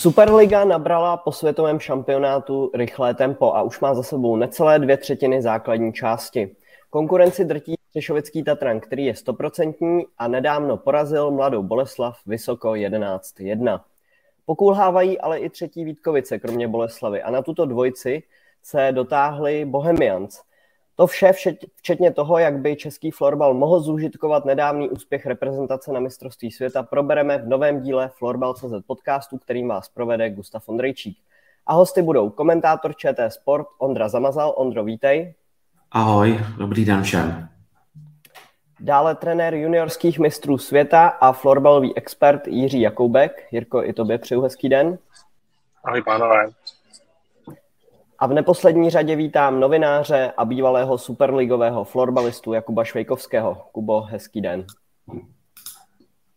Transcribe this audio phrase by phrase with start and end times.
[0.00, 5.42] Superliga nabrala po světovém šampionátu rychlé tempo a už má za sebou necelé dvě třetiny
[5.42, 6.56] základní části.
[6.90, 13.80] Konkurenci drtí Třešovický Tatran, který je stoprocentní a nedávno porazil mladou Boleslav vysoko 11-1.
[14.46, 17.22] Pokulhávají ale i třetí Vítkovice, kromě Boleslavy.
[17.22, 18.22] A na tuto dvojici
[18.62, 20.42] se dotáhli Bohemians.
[21.00, 21.32] To vše,
[21.76, 27.38] včetně toho, jak by český florbal mohl zúžitkovat nedávný úspěch reprezentace na mistrovství světa, probereme
[27.38, 31.18] v novém díle Florbal.cz podcastu, který vás provede Gustav Ondrejčík.
[31.66, 34.54] A hosty budou komentátor ČT Sport Ondra Zamazal.
[34.56, 35.34] Ondro, vítej.
[35.90, 37.48] Ahoj, dobrý den všem.
[38.80, 43.46] Dále trenér juniorských mistrů světa a florbalový expert Jiří Jakoubek.
[43.50, 44.98] Jirko, i tobě přeju hezký den.
[45.84, 46.46] Ahoj, pánové.
[48.20, 53.54] A v neposlední řadě vítám novináře a bývalého superligového florbalistu Jakuba Švejkovského.
[53.72, 54.66] Kubo, hezký den.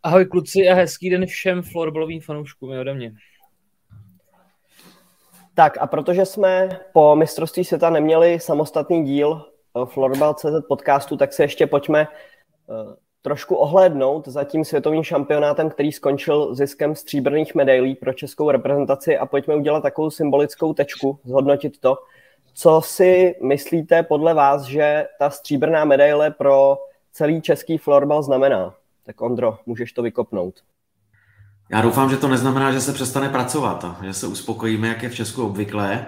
[0.03, 3.13] Ahoj kluci a hezký den všem florbalovým fanouškům ode mě.
[5.53, 11.43] Tak a protože jsme po mistrovství světa neměli samostatný díl eh, Florbal.cz podcastu, tak se
[11.43, 12.07] ještě pojďme
[12.69, 19.17] Eh, trošku ohlédnout za tím světovým šampionátem, který skončil ziskem stříbrných medailí pro českou reprezentaci
[19.17, 21.97] a pojďme udělat takovou symbolickou tečku, zhodnotit to.
[22.53, 26.77] Co si myslíte podle vás, že ta stříbrná medaile pro
[27.11, 28.73] celý český florbal znamená?
[29.05, 30.55] Tak Ondro, můžeš to vykopnout.
[31.69, 35.09] Já doufám, že to neznamená, že se přestane pracovat a že se uspokojíme, jak je
[35.09, 36.05] v Česku obvyklé,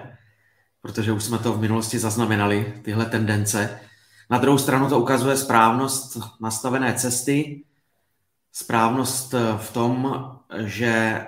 [0.82, 3.80] protože už jsme to v minulosti zaznamenali, tyhle tendence.
[4.30, 7.64] Na druhou stranu to ukazuje správnost nastavené cesty,
[8.52, 10.20] správnost eh, v tom,
[10.64, 11.26] že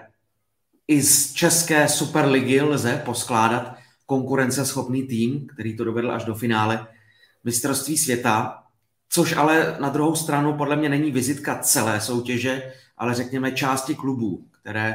[0.89, 3.75] i z české superligy lze poskládat
[4.07, 6.87] konkurenceschopný tým, který to dovedl až do finále
[7.45, 8.63] mistrovství světa,
[9.09, 14.47] což ale na druhou stranu podle mě není vizitka celé soutěže, ale řekněme části klubů,
[14.61, 14.95] které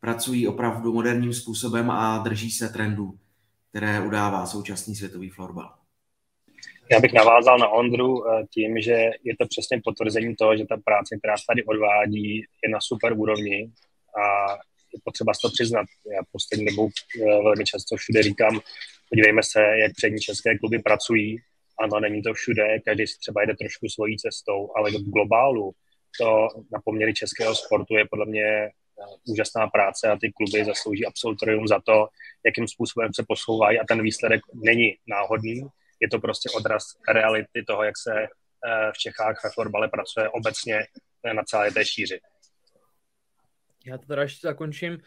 [0.00, 3.18] pracují opravdu moderním způsobem a drží se trendů,
[3.70, 5.77] které udává současný světový florbal.
[6.90, 8.92] Já bych navázal na Ondru eh, tím, že
[9.24, 13.12] je to přesně potvrzení toho, že ta práce, která se tady odvádí, je na super
[13.12, 13.70] úrovni
[14.22, 14.52] a
[14.94, 15.86] je potřeba si to přiznat.
[16.14, 18.60] Já poslední dobou eh, velmi často všude říkám,
[19.10, 21.38] podívejme se, jak přední české kluby pracují.
[21.80, 25.72] Ano, není to všude, každý si třeba jde trošku svojí cestou, ale v globálu
[26.20, 28.70] to na poměry českého sportu je podle mě eh,
[29.28, 32.08] úžasná práce a ty kluby zaslouží absolutorium za to,
[32.46, 35.62] jakým způsobem se posouvají a ten výsledek není náhodný,
[36.00, 40.78] je to prostě odraz reality toho, jak se eh, v Čechách ve florbale pracuje obecně
[41.24, 42.20] eh, na celé té šíři.
[43.86, 44.98] Já to teda ještě zakončím.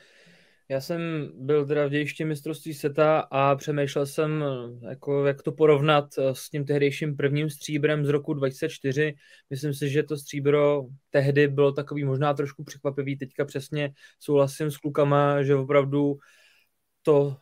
[0.70, 5.52] Já jsem byl teda v dějišti mistrovství seta a přemýšlel jsem, eh, jako, jak to
[5.52, 9.16] porovnat s tím tehdejším prvním stříbrem z roku 2004.
[9.50, 13.18] Myslím si, že to stříbro tehdy bylo takový možná trošku překvapivý.
[13.18, 16.18] Teďka přesně souhlasím s klukama, že opravdu
[17.02, 17.38] to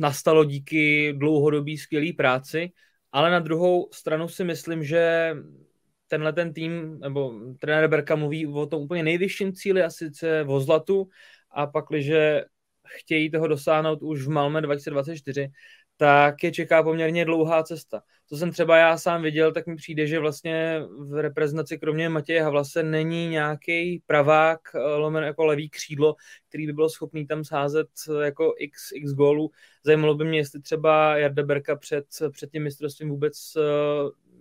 [0.00, 2.70] nastalo díky dlouhodobý skvělé práci.
[3.12, 5.34] Ale na druhou stranu si myslím, že
[6.08, 10.60] tenhle ten tým, nebo trenér Berka mluví o tom úplně nejvyšším cíli, a sice o
[10.60, 11.08] zlatu,
[11.50, 12.10] a pak, když
[12.84, 15.48] chtějí toho dosáhnout už v Malme 2024,
[15.98, 18.02] tak je čeká poměrně dlouhá cesta.
[18.26, 22.42] Co jsem třeba já sám viděl, tak mi přijde, že vlastně v reprezentaci kromě Matěje
[22.42, 26.14] Havlase není nějaký pravák, eh, lomen jako levý křídlo,
[26.48, 29.50] který by byl schopný tam sázet eh, jako x, x gólů.
[29.84, 33.60] Zajímalo by mě, jestli třeba Jarda Berka před, před tím mistrovstvím vůbec eh,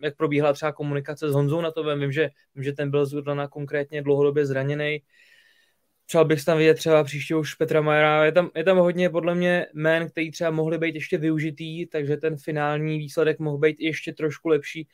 [0.02, 3.48] jak probíhala třeba komunikace s Honzou na to, vím, že, vím, že ten byl zrovna
[3.48, 5.02] konkrétně dlouhodobě zraněný,
[6.08, 8.26] Přál bych tam vidět třeba příště už Petra Majera.
[8.26, 12.18] Je tam, je tam hodně podle mě men, který třeba mohli být ještě využitý, takže
[12.18, 14.88] ten finální výsledek mohl být ještě trošku lepší.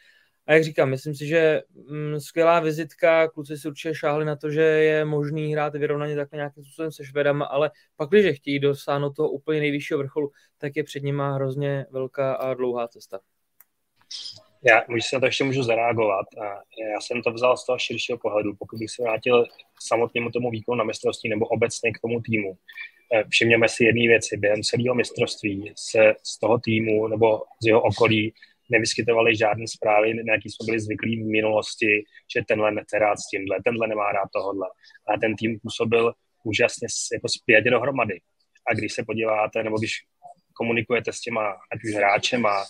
[0.48, 4.52] A jak říkám, myslím si, že mm, skvělá vizitka, kluci si určitě šáhli na to,
[4.52, 9.16] že je možný hrát vyrovnaně takhle nějakým způsobem se Švedama, ale pak, když chtějí dosáhnout
[9.16, 13.20] toho úplně nejvyššího vrcholu, tak je před nimi hrozně velká a dlouhá cesta.
[14.66, 16.26] Já už se na to ještě můžu zareagovat.
[16.94, 18.56] Já jsem to vzal z toho širšího pohledu.
[18.60, 19.46] Pokud bych se vrátil
[19.88, 22.58] samotnému tomu výkonu na mistrovství nebo obecně k tomu týmu,
[23.14, 24.38] eh, všimněme si jedné věci.
[24.38, 28.34] Během celého mistrovství se z toho týmu nebo z jeho okolí
[28.70, 32.04] nevyskytovaly žádné zprávy, na jaký jsme byli zvyklí v minulosti,
[32.36, 34.68] že tenhle nechce rád s tímhle, tenhle nemá rád tohle.
[35.08, 36.14] A ten tým působil
[36.44, 38.20] úžasně jako zpět dohromady.
[38.68, 39.92] A když se podíváte, nebo když
[40.54, 42.66] komunikujete s těma, ať už hráčema,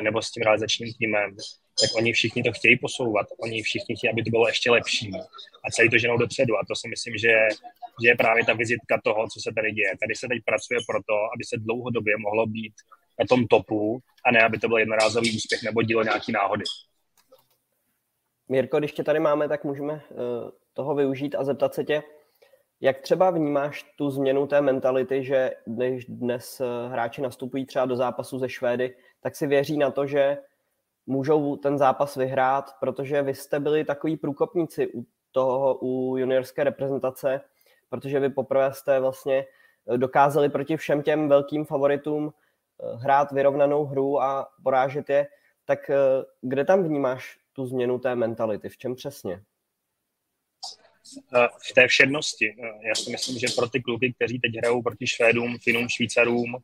[0.00, 1.36] nebo s tím realizačním týmem,
[1.80, 5.10] tak oni všichni to chtějí posouvat, oni všichni chtějí, aby to bylo ještě lepší
[5.64, 7.34] a celý to ženou dopředu a to si myslím, že,
[8.02, 9.92] že je právě ta vizitka toho, co se tady děje.
[10.00, 12.74] Tady se teď pracuje pro to, aby se dlouhodobě mohlo být
[13.20, 16.64] na tom topu a ne, aby to byl jednorázový úspěch nebo dílo nějaký náhody.
[18.48, 22.02] Mirko, když tě tady máme, tak můžeme uh, toho využít a zeptat se tě,
[22.84, 27.96] Jak třeba vnímáš tu změnu té mentality, že když dnes eh, hráči nastupují třeba do
[27.96, 30.38] zápasu ze Švédy, tak si věří na to, že
[31.06, 37.40] můžou ten zápas vyhrát, protože vy jste byli takový průkopníci u toho, u juniorské reprezentace,
[37.88, 39.46] protože vy poprvé jste vlastně
[39.86, 45.26] eh, dokázali proti všem těm velkým favoritům eh, hrát vyrovnanou hru a porážet je,
[45.64, 45.90] tak
[46.40, 49.42] kde tam vnímáš tu změnu té mentality, v čem přesně?
[51.70, 52.54] V té všednosti.
[52.88, 56.56] Já si myslím, že pro ty kluky, kteří teď hrajou proti Švédům, Finům, Švýcarům,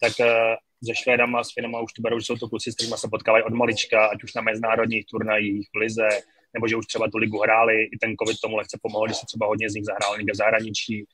[0.00, 0.12] tak
[0.86, 3.44] se Švédama, s Finama už to berou, že jsou to kluci, s kterými se potkávají
[3.44, 6.08] od malička, ať už na mezinárodních turnajích, v lize,
[6.54, 9.26] nebo že už třeba tu ligu hráli, i ten covid tomu lehce pomohl, že se
[9.26, 11.04] třeba hodně z nich zahrál někde v zahraničí,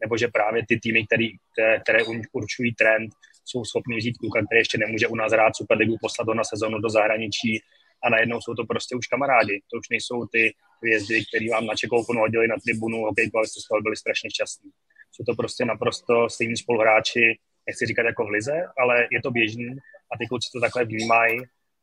[0.00, 1.98] nebo že právě ty týmy, který, které, které
[2.32, 3.12] určují trend,
[3.44, 6.78] jsou schopni vzít kluka, který ještě nemůže u nás hrát Superligu, poslat ho na sezonu
[6.78, 7.60] do zahraničí
[8.04, 9.60] a najednou jsou to prostě už kamarádi.
[9.70, 13.60] To už nejsou ty hvězdy, který vám na čekouponu hodili na tribunu hokejku, ale jste
[13.60, 14.70] z toho byli strašně šťastní.
[15.12, 19.76] Jsou to prostě naprosto stejní spoluhráči, nechci říkat jako v lize, ale je to běžný
[20.12, 21.40] a ty kluci to takhle vnímají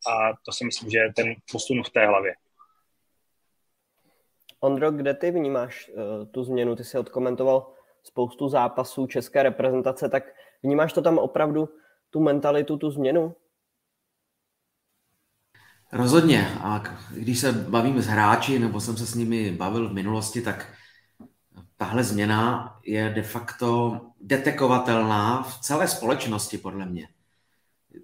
[0.08, 2.34] a to si myslím, že je ten posun v té hlavě.
[4.60, 6.76] Ondro, kde ty vnímáš uh, tu změnu?
[6.76, 10.24] Ty jsi odkomentoval spoustu zápasů české reprezentace, tak
[10.62, 11.68] vnímáš to tam opravdu,
[12.10, 13.34] tu mentalitu, tu změnu?
[15.92, 16.54] Rozhodně.
[16.60, 20.72] A když se bavím s hráči, nebo jsem se s nimi bavil v minulosti, tak
[21.76, 27.08] tahle změna je de facto detekovatelná v celé společnosti, podle mě.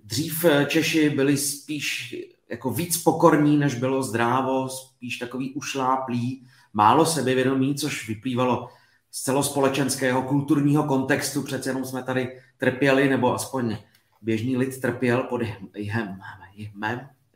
[0.05, 2.17] Dřív Češi byli spíš
[2.51, 8.69] jako víc pokorní, než bylo zdrávo, spíš takový ušláplý, málo sebevědomí, což vyplývalo
[9.11, 11.43] z celospolečenského kulturního kontextu.
[11.43, 13.77] Přece jenom jsme tady trpěli, nebo aspoň
[14.23, 16.21] běžný lid trpěl pod jhem, jhem,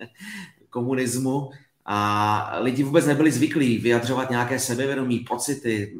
[0.70, 1.50] komunismu
[1.85, 5.97] a lidi vůbec nebyli zvyklí vyjadřovat nějaké sebevědomí, pocity,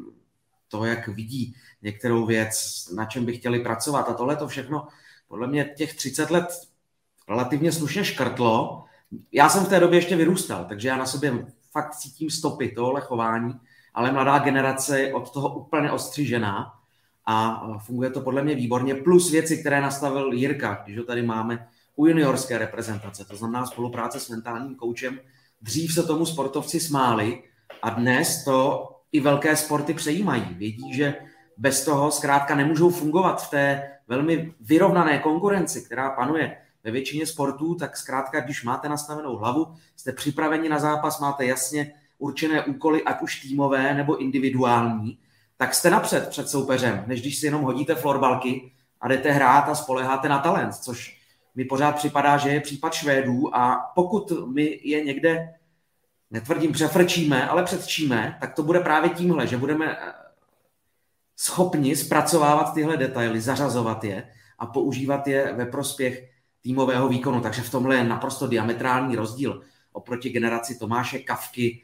[0.67, 4.09] to, jak vidí některou věc, na čem by chtěli pracovat.
[4.09, 4.87] A tohle to všechno,
[5.27, 6.45] podle mě těch 30 let
[7.29, 8.83] relativně slušně škrtlo.
[9.31, 13.01] Já jsem v té době ještě vyrůstal, takže já na sobě fakt cítím stopy tohle
[13.01, 13.53] chování,
[13.93, 16.73] ale mladá generace je od toho úplně ostřižená
[17.25, 18.95] a funguje to podle mě výborně.
[18.95, 24.19] Plus věci, které nastavil Jirka, když ho tady máme, u juniorské reprezentace, to znamená spolupráce
[24.19, 25.19] s mentálním koučem.
[25.61, 27.43] Dřív se tomu sportovci smáli
[27.81, 30.45] a dnes to i velké sporty přejímají.
[30.51, 31.15] Vědí, že
[31.57, 37.75] bez toho zkrátka nemůžou fungovat v té velmi vyrovnané konkurenci, která panuje ve většině sportů,
[37.75, 43.21] tak zkrátka, když máte nastavenou hlavu, jste připraveni na zápas, máte jasně určené úkoly, ať
[43.21, 45.17] už týmové nebo individuální,
[45.57, 48.71] tak jste napřed před soupeřem, než když si jenom hodíte florbalky
[49.01, 51.20] a jdete hrát a spoleháte na talent, což
[51.55, 55.53] mi pořád připadá, že je případ Švédů a pokud my je někde,
[56.31, 60.13] netvrdím přefrčíme, ale předčíme, tak to bude právě tímhle, že budeme eh,
[61.35, 64.27] schopni zpracovávat tyhle detaily, zařazovat je
[64.59, 66.29] a používat je ve prospěch
[66.61, 67.41] týmového výkonu.
[67.41, 69.61] Takže v tomhle je naprosto diametrální rozdíl
[69.91, 71.83] oproti generaci Tomáše Kavky,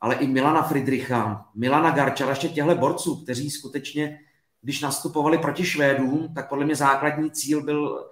[0.00, 4.20] ale i Milana Friedricha, Milana Garčala, ještě těchto borců, kteří skutečně,
[4.62, 8.10] když nastupovali proti Švédům, tak podle mě základní cíl byl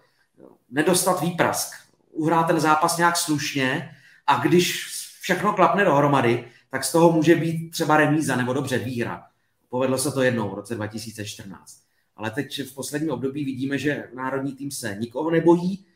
[0.70, 1.74] nedostat výprask,
[2.10, 3.90] uhrát ten zápas nějak slušně
[4.26, 4.86] a když
[5.20, 9.26] všechno klapne dohromady, tak z toho může být třeba remíza nebo dobře výhra.
[9.68, 11.80] Povedlo se to jednou v roce 2014.
[12.16, 15.86] Ale teď v posledním období vidíme, že národní tým se nikoho nebojí,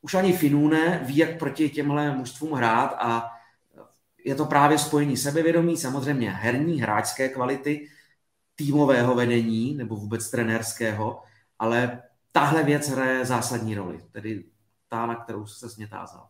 [0.00, 3.30] už ani Finů ne, ví, jak proti těmhle mužstvům hrát a
[4.24, 7.88] je to právě spojení sebevědomí, samozřejmě herní, hráčské kvality,
[8.56, 11.22] týmového vedení nebo vůbec trenérského,
[11.58, 14.44] ale tahle věc hraje zásadní roli, tedy
[14.88, 16.28] ta, na kterou se mě tázal.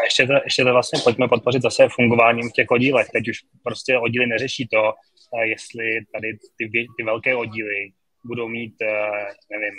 [0.00, 3.06] A ještě to, ještě to vlastně pojďme podpořit zase fungováním v těch oddílech.
[3.12, 4.92] Teď už prostě oddíly neřeší to,
[5.38, 7.92] eh, jestli tady ty, ty velké oddíly
[8.24, 9.74] budou mít, eh, nevím,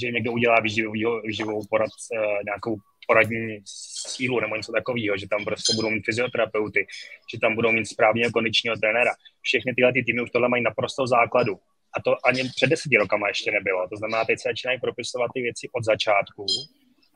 [0.00, 3.60] že někdo udělá výživovou, výživovou porad, eh, nějakou poradní
[4.06, 6.86] sílu nebo něco takového, že tam prostě budou mít fyzioterapeuty,
[7.34, 9.10] že tam budou mít správně kondičního trenéra.
[9.40, 11.58] Všechny tyhle ty týmy už tohle mají naprosto v základu
[11.96, 13.88] a to ani před deseti rokama ještě nebylo.
[13.88, 16.46] To znamená, teď se začínají propisovat ty věci od začátku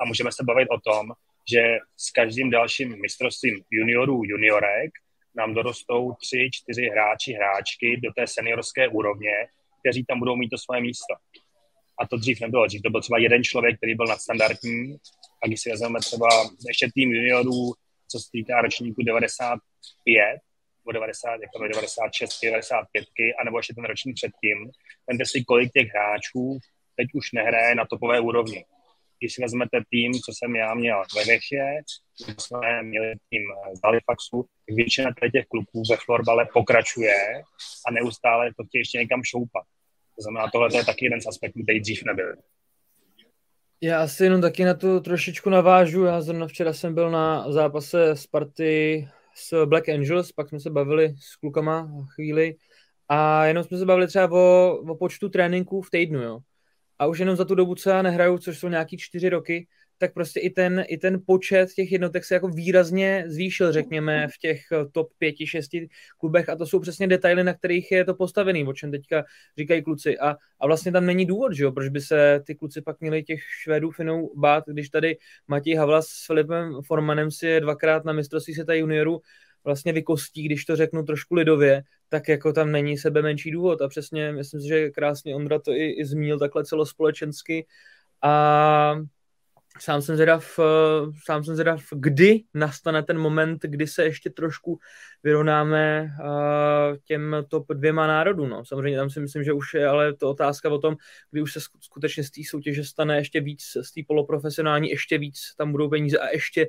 [0.01, 1.13] a můžeme se bavit o tom,
[1.53, 4.91] že s každým dalším mistrovstvím juniorů, juniorek
[5.37, 9.35] nám dorostou tři, čtyři hráči, hráčky do té seniorské úrovně,
[9.81, 11.15] kteří tam budou mít to svoje místo.
[12.01, 12.67] A to dřív nebylo.
[12.67, 14.97] Dřív to byl třeba jeden člověk, který byl nadstandardní.
[15.43, 16.29] A když si vezmeme třeba
[16.69, 17.73] ještě tým juniorů,
[18.11, 20.41] co se týká ročníku 95,
[20.91, 23.05] o 90, jako 96, 95,
[23.41, 24.59] anebo ještě ten ročník předtím,
[25.09, 26.59] vemte si, kolik těch hráčů
[26.97, 28.65] teď už nehraje na topové úrovni.
[29.19, 31.65] když si vezmete tým, co jsem já měl ve Vechě,
[32.39, 33.43] jsme měli tým
[33.77, 37.15] z Halifaxu, většina těch klubů ve florbale pokračuje
[37.87, 39.65] a neustále to chtějí ještě někam šoupat.
[40.17, 42.35] To znamená, tohle je taky jeden z aspektů, který dřív nebyl.
[43.83, 46.05] Já asi jenom taky na to trošičku navážu.
[46.05, 51.15] Já zrovna včera jsem byl na zápase Sparty s Black Angels, pak jsme se bavili
[51.19, 52.57] s klukama chvíli
[53.09, 56.41] a jenom jsme se bavili třeba o, o počtu tréninků v týdnu, jo.
[56.99, 59.67] A už jenom za tu dobu, co já nehraju, což jsou nějaký čtyři roky,
[60.01, 64.39] tak prostě i ten, i ten počet těch jednotek se jako výrazně zvýšil, řekněme, v
[64.39, 64.61] těch
[64.93, 65.89] top pěti, šesti
[66.19, 69.25] klubech a to jsou přesně detaily, na kterých je to postavený, o čem teďka
[69.59, 70.19] říkají kluci.
[70.19, 73.23] A, a vlastně tam není důvod, že jo, proč by se ty kluci pak měli
[73.23, 75.17] těch Švédů Finou bát, když tady
[75.49, 79.21] Matěj Havlas s Filipem Formanem si je dvakrát na mistrovství světa juniorů
[79.65, 83.83] vlastně vykostí, když to řeknu trošku lidově, tak jako tam není sebe menší důvod.
[83.83, 87.67] A přesně myslím si, že krásně Ondra to i, i zmínil takhle celospolečensky.
[88.23, 88.95] A
[89.79, 94.79] sám jsem zvědav, eh, sám jsem zvědav, kdy nastane ten moment, kdy se ještě trošku
[95.23, 98.49] vyrovnáme eh, těm top dvěma národům.
[98.49, 98.65] No.
[98.65, 100.97] Samozřejmě tam si myslím, že už je ale to otázka o tom,
[101.31, 105.55] kdy už se skutečně z té soutěže stane ještě víc, z té poloprofesionální ještě víc,
[105.57, 106.69] tam budou peníze a ještě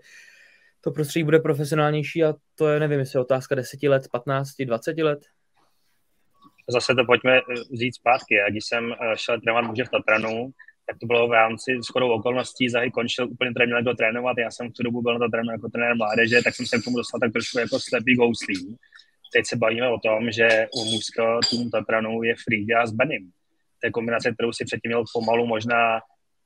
[0.82, 4.98] to prostředí bude profesionálnější a to je, nevím, jestli je otázka 10 let, 15, 20
[4.98, 5.20] let.
[6.70, 7.42] Zase to pojďme eh,
[7.72, 8.36] vzít zpátky.
[8.36, 10.54] Já když jsem šel trénovat muže v Tatranu,
[10.92, 14.70] tak to bylo v rámci shodou okolností, Zahy končil úplně tady měl trénovat, já jsem
[14.70, 16.98] v tu dobu byl na to trénu jako trenér mládeže, tak jsem se k tomu
[16.98, 18.78] dostal tak trošku jako slepý gouslí.
[19.34, 23.32] Teď se bavíme o tom, že u mužského týmu Tatranu je Frida s Benim.
[23.80, 26.00] To je kombinace, kterou si předtím měl pomalu možná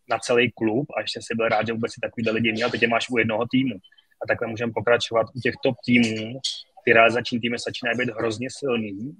[0.09, 2.81] na celý klub a ještě si byl rád, že vůbec si takový lidi měl, teď
[2.81, 3.75] je máš u jednoho týmu.
[4.23, 6.39] A takhle můžeme pokračovat u těch top týmů.
[6.85, 9.15] Ty realizační týmy začínají být hrozně silný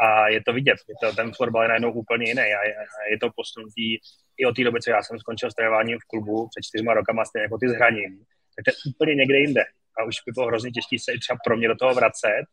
[0.00, 0.78] a je to vidět.
[0.88, 3.98] Je to, ten florbal je najednou úplně jiný a je, a je to posunutý
[4.38, 5.54] i od té doby, co já jsem skončil s
[6.02, 8.18] v klubu před čtyřma rokama, stejně jako ty s hraním,
[8.56, 9.64] tak to je úplně někde jinde.
[9.98, 12.44] A už by bylo hrozně těžké se třeba pro mě do toho vracet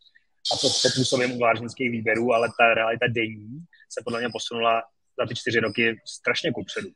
[0.53, 4.83] a to pod působem uvářenských výběrů, ale ta realita denní se podle mě posunula
[5.19, 6.89] za ty čtyři roky strašně kupředu.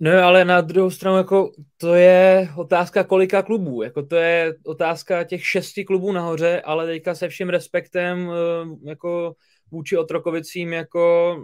[0.00, 5.24] No ale na druhou stranu jako to je otázka kolika klubů, jako to je otázka
[5.24, 9.34] těch šesti klubů nahoře, ale teďka se vším respektem eh, jako
[9.70, 11.36] vůči Otrokovicím jako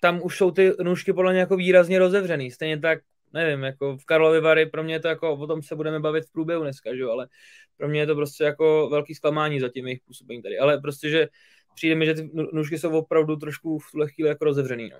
[0.00, 2.50] tam už jsou ty nůžky podle mě jako výrazně rozevřený.
[2.50, 2.98] Stejně tak,
[3.32, 6.24] nevím, jako v Karlovy Vary, pro mě je to jako, o tom se budeme bavit
[6.24, 7.28] v průběhu dneska, že ale
[7.76, 10.58] pro mě je to prostě jako velký zklamání za tím jejich působení tady.
[10.58, 11.28] Ale prostě, že
[11.74, 14.90] přijde mi, že ty nůžky jsou opravdu trošku v tuhle chvíli jako rozevřený.
[14.90, 14.96] No.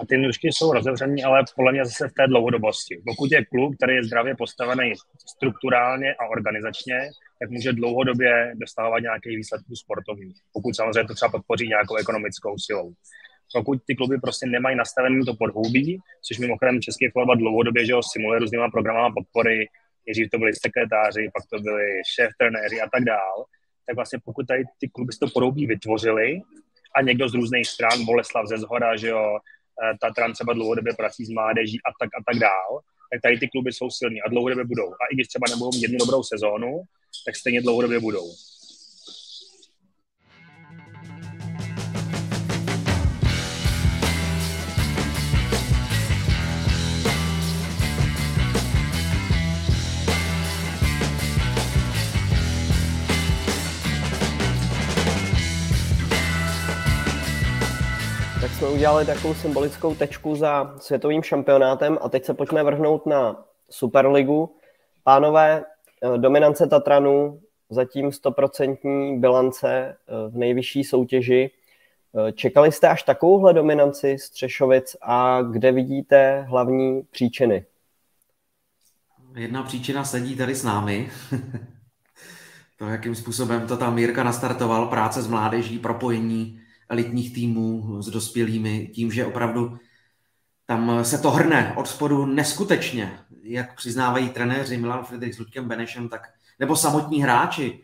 [0.00, 3.02] A ty nůžky jsou rozevřený, ale podle mě zase v té dlouhodobosti.
[3.06, 4.92] Pokud je klub, který je zdravě postavený
[5.36, 6.98] strukturálně a organizačně,
[7.40, 10.36] tak může dlouhodobě dostávat nějaký výsledků sportovních.
[10.52, 12.92] Pokud samozřejmě to třeba podpoří nějakou ekonomickou silou
[13.54, 18.02] pokud ty kluby prostě nemají nastavené to podhoubí, což mimochodem český fotbal dlouhodobě že ho
[18.02, 19.68] simuluje různýma programama podpory,
[20.06, 23.44] nejdřív to byli sekretáři, pak to byli šéf trenéři a tak dál,
[23.86, 26.40] tak vlastně pokud tady ty kluby si to podhoubí vytvořili
[26.96, 31.24] a někdo z různých stran, Boleslav ze zhora, že jo, eh, Tatran třeba dlouhodobě prací
[31.24, 32.80] s mládeží a tak a tak dál,
[33.12, 34.88] tak tady ty kluby jsou silní a dlouhodobě budou.
[34.92, 36.82] A i když třeba nebudou mít jednu dobrou sezónu,
[37.26, 38.26] tak stejně dlouhodobě budou.
[58.54, 64.56] Jsme udělali takovou symbolickou tečku za světovým šampionátem a teď se pojďme vrhnout na Superligu.
[65.04, 65.64] Pánové,
[66.02, 69.96] eh, dominance Tatranu, zatím stoprocentní bilance eh,
[70.30, 71.50] v nejvyšší soutěži.
[72.28, 77.64] Eh, čekali jste až takovouhle dominanci Střešovic a kde vidíte hlavní příčiny?
[79.36, 81.10] Jedna příčina sedí tady s námi.
[82.78, 88.90] to, jakým způsobem to tam Jirka nastartoval, práce s mládeží, propojení elitních týmů s dospělými,
[88.94, 89.78] tím, že opravdu
[90.66, 96.08] tam se to hrne od spodu neskutečně, jak přiznávají trenéři Milan Friedrich s Luďkem Benešem,
[96.08, 96.20] tak,
[96.58, 97.80] nebo samotní hráči,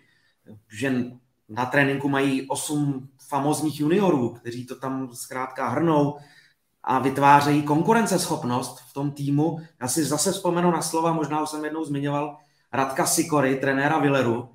[0.69, 1.05] že
[1.49, 6.19] na tréninku mají osm famozních juniorů, kteří to tam zkrátka hrnou
[6.83, 9.59] a vytvářejí konkurenceschopnost v tom týmu.
[9.81, 12.37] Já si zase vzpomenu na slova, možná už jsem jednou zmiňoval,
[12.73, 14.49] Radka Sikory, trenéra Villeru,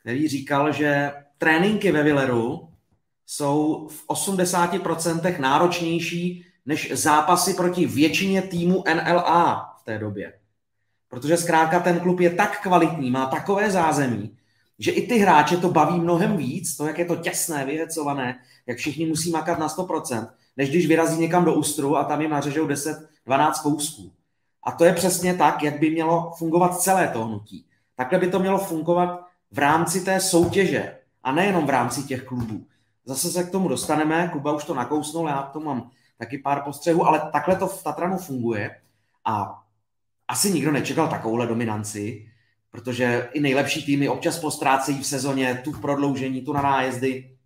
[0.00, 2.68] který říkal, že tréninky ve Villeru
[3.26, 10.32] jsou v 80% náročnější než zápasy proti většině týmu NLA v té době.
[11.08, 14.36] Protože zkrátka ten klub je tak kvalitní, má takové zázemí,
[14.78, 18.78] že i ty hráče to baví mnohem víc, to, jak je to těsné, vyhecované, jak
[18.78, 22.66] všichni musí makat na 100%, než když vyrazí někam do ústru a tam jim nařežou
[22.66, 24.12] 10-12 kousků.
[24.62, 27.66] A to je přesně tak, jak by mělo fungovat celé to hnutí.
[27.96, 32.66] Takhle by to mělo fungovat v rámci té soutěže a nejenom v rámci těch klubů.
[33.06, 37.06] Zase se k tomu dostaneme, Kuba už to nakousnul, já to mám taky pár postřehů,
[37.06, 38.80] ale takhle to v Tatranu funguje
[39.24, 39.62] a
[40.28, 42.28] asi nikdo nečekal takovouhle dominanci,
[42.70, 47.36] protože i nejlepší týmy občas postrácejí v sezóně tu v prodloužení, tu na nájezdy,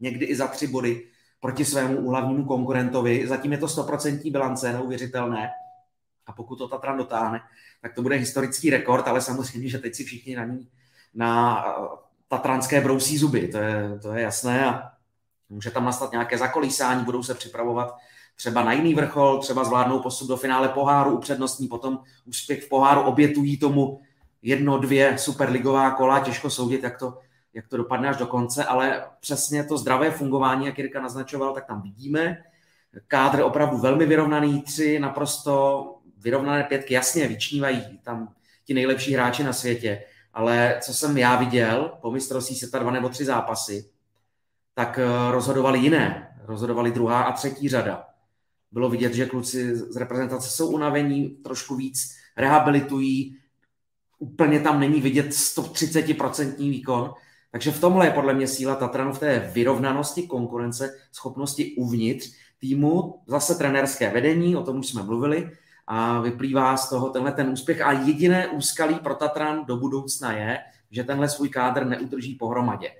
[0.00, 1.06] někdy i za tři body
[1.40, 3.28] proti svému úhlavnímu konkurentovi.
[3.28, 5.50] Zatím je to 100% bilance, neuvěřitelné.
[6.26, 7.40] A pokud to Tatran dotáhne,
[7.82, 10.68] tak to bude historický rekord, ale samozřejmě, že teď si všichni na ní
[11.14, 11.64] na
[12.28, 14.93] tatranské brousí zuby, to je, to je jasné a
[15.48, 17.96] může tam nastat nějaké zakolísání, budou se připravovat
[18.36, 23.00] třeba na jiný vrchol, třeba zvládnou postup do finále poháru, upřednostní potom úspěch v poháru,
[23.00, 24.00] obětují tomu
[24.42, 27.18] jedno, dvě superligová kola, těžko soudit, jak to,
[27.54, 31.66] jak to dopadne až do konce, ale přesně to zdravé fungování, jak Jirka naznačoval, tak
[31.66, 32.36] tam vidíme.
[33.08, 35.84] Kádr opravdu velmi vyrovnaný, tři naprosto
[36.18, 38.34] vyrovnané pětky, jasně vyčnívají tam
[38.64, 43.08] ti nejlepší hráči na světě, ale co jsem já viděl po mistrovství světa dva nebo
[43.08, 43.90] tři zápasy,
[44.74, 46.30] tak eh, rozhodovali jiné.
[46.44, 48.04] Rozhodovali druhá a třetí řada.
[48.72, 53.36] Bylo vidět, že kluci z reprezentace jsou unavení, trošku víc rehabilitují,
[54.18, 57.14] úplně tam není vidět 130% výkon,
[57.50, 63.22] takže v tomhle je podle mě síla Tatranu v té vyrovnanosti konkurence, schopnosti uvnitř týmu,
[63.26, 65.50] zase trenerské vedení, o tom už jsme mluvili,
[65.86, 67.80] a vyplývá z toho tenhle ten úspěch.
[67.80, 70.58] A jediné úskalí pro Tatran do budoucna je,
[70.90, 72.90] že tenhle svůj kádr neudrží pohromadě.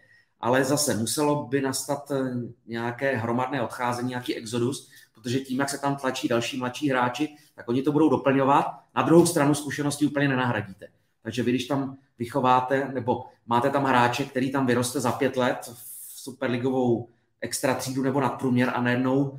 [0.45, 2.33] Ale zase muselo by nastat eh,
[2.67, 7.69] nějaké hromadné odcházení, nějaký exodus, protože tím, jak se tam tlačí další mladší hráči, tak
[7.69, 8.67] oni to budou doplňovat.
[8.97, 10.87] Na druhou stranu zkušenosti úplně nenahradíte.
[11.23, 15.59] Takže vy, když tam vychováte, nebo máte tam hráče, který tam vyroste za pět let
[15.75, 17.09] v superligovou
[17.41, 19.39] extra třídu nebo nadprůměr a najednou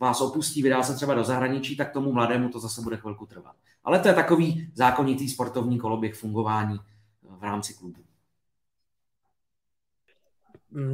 [0.00, 3.56] vás opustí, vydá se třeba do zahraničí, tak tomu mladému to zase bude chvilku trvat.
[3.84, 6.80] Ale to je takový zákonitý sportovní koloběh fungování
[7.22, 8.07] v rámci klubu.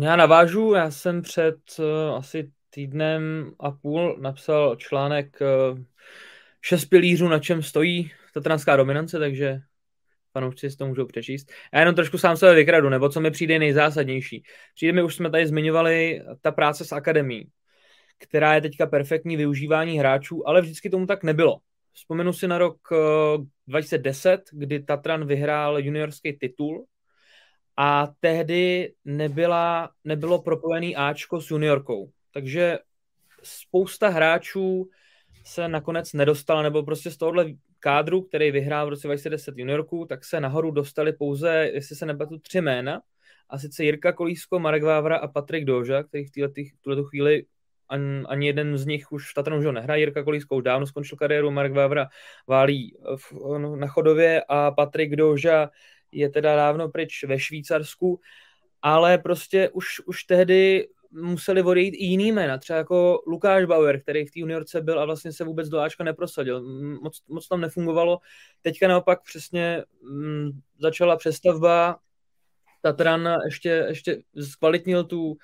[0.00, 5.78] Já navážu, já jsem před uh, asi týdnem a půl napsal článek uh,
[6.60, 9.60] šest pilířů, na čem stojí tatranská dominance, takže
[10.32, 11.52] fanoušci si to můžou přečíst.
[11.72, 14.42] Já jenom trošku sám sebe vykradu, nebo co mi přijde nejzásadnější.
[14.74, 17.48] Přijde mi, už jsme tady zmiňovali, ta práce s akademí,
[18.18, 21.58] která je teďka perfektní využívání hráčů, ale vždycky tomu tak nebylo.
[21.92, 22.76] Vzpomenu si na rok
[23.66, 26.86] 2010, eh, kdy Tatran vyhrál juniorský titul
[27.76, 32.10] a tehdy nebyla, nebylo propojený Ačko s juniorkou.
[32.32, 32.78] Takže
[33.42, 34.88] spousta hráčů
[35.44, 37.46] se nakonec nedostala, nebo prostě z tohohle
[37.78, 42.38] kádru, který vyhrál v roce 2010 juniorku, tak se nahoru dostali pouze, jestli se nepletu,
[42.38, 43.00] tři jména,
[43.50, 47.44] a sice Jirka Kolísko, Marek Vávra a Patrik Doža, který v tuto chvíli
[47.88, 50.00] ani, ani jeden z nich už v Tatranu už nehraje.
[50.00, 52.08] Jirka Kolískou dávno skončil kariéru, Mark Vávra
[52.48, 55.70] válí v, na chodově a Patrik Doža
[56.14, 58.20] je teda dávno pryč ve Švýcarsku,
[58.82, 64.26] ale prostě už, už tehdy museli odejít i jiný jména, třeba jako Lukáš Bauer, který
[64.26, 66.62] v té juniorce byl a vlastně se vůbec do Ačka neprosadil.
[67.02, 68.18] Moc, moc tam nefungovalo.
[68.62, 71.98] Teďka naopak přesně m, mm, začala přestavba,
[72.82, 75.36] Tatran ještě, ještě zkvalitnil tu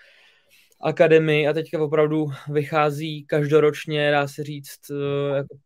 [0.81, 5.57] akademii a teďka opravdu vychází každoročně, dá se říct, eh, jako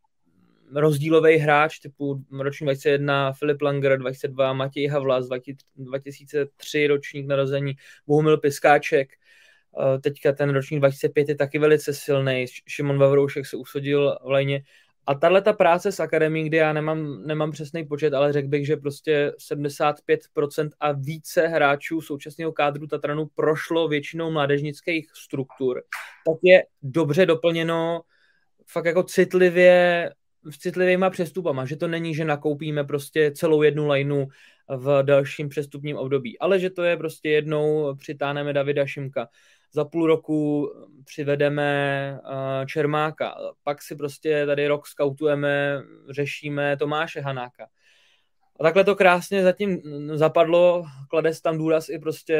[0.73, 5.25] rozdílový hráč typu ročník 21 Filip Langer, 22 Matěj Havlas,
[5.75, 7.73] 2003 ročník narození
[8.07, 14.17] Bohumil Piskáček, eh, teďka ten ročník 25 je taky velice silný, Šimon Vavroušek se usadil
[14.23, 14.61] v lejně
[15.07, 18.65] a tahle ta práce s akademií, kde já nemám, nemám přesný počet, ale řekl bych,
[18.65, 25.83] že prostě 75% a více hráčů současného kádru Tatranu prošlo většinou mládežnických struktur,
[26.25, 28.01] tak je dobře doplněno
[28.67, 30.11] fakt jako citlivě
[30.49, 34.27] s citlivýma přestupama, že to není, že nakoupíme prostě celou jednu lajnu
[34.69, 39.27] v dalším přestupním období, ale že to je prostě jednou přitáhneme Davida Šimka,
[39.71, 40.71] za půl roku
[41.05, 47.67] přivedeme eh, Čermáka, pak si prostě tady rok skautujeme, řešíme Tomáše Hanáka.
[48.59, 49.81] A takhle to krásně zatím
[50.13, 52.35] zapadlo, klade se tam důraz i prostě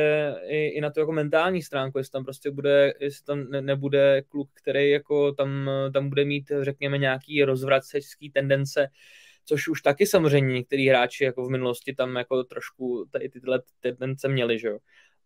[0.47, 4.21] i, i na tu jako mentální stránku, jestli tam prostě bude, jestli tam ne, nebude
[4.21, 8.87] kluk, který jako tam, tam bude mít, řekněme, nějaký rozvracečský tendence,
[9.45, 14.27] což už taky samozřejmě některý hráči jako v minulosti tam jako trošku tady tyhle tendence
[14.27, 14.77] měli, že jo.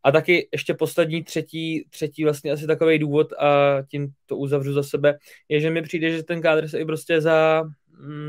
[0.04, 4.84] A taky ještě poslední, třetí, třetí vlastně asi takový důvod a tím to uzavřu za
[4.84, 5.18] sebe,
[5.50, 7.64] je, že mi přijde, že ten kádr se i prostě za,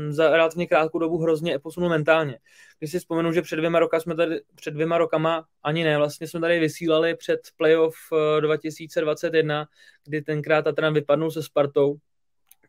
[0.09, 2.39] za relativně krátkou dobu hrozně posunul mentálně.
[2.79, 6.27] Když si vzpomenu, že před dvěma, roka jsme tady, před dvěma rokama, ani ne, vlastně
[6.27, 7.95] jsme tady vysílali před playoff
[8.39, 9.65] 2021,
[10.05, 11.95] kdy tenkrát Tatran vypadnul se Spartou,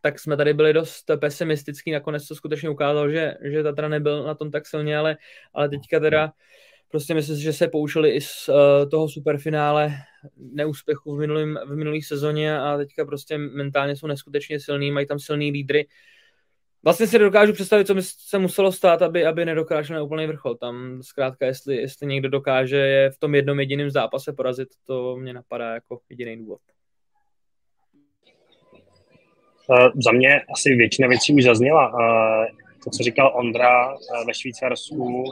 [0.01, 4.35] tak jsme tady byli dost pesimistický, nakonec to skutečně ukázalo, že, že Tatra nebyl na
[4.35, 5.17] tom tak silně, ale,
[5.55, 6.33] ale teďka teda
[6.93, 8.55] prostě myslím si, že se poučili i z uh,
[8.91, 9.93] toho superfinále
[10.37, 15.19] neúspěchu v, minulým, v minulých sezóně a teďka prostě mentálně jsou neskutečně silní, mají tam
[15.19, 15.87] silný lídry.
[16.85, 20.55] Vlastně si dokážu představit, co mi se muselo stát, aby, aby nedokázal na úplný vrchol.
[20.55, 25.33] Tam zkrátka, jestli, jestli někdo dokáže je v tom jednom jediném zápase porazit, to mě
[25.33, 26.61] napadá jako jediný důvod.
[29.69, 31.89] Uh, za mě asi většina věcí už zazněla.
[31.89, 32.47] Uh,
[32.85, 35.25] to, co říkal Ondra uh, ve Švýcarsku,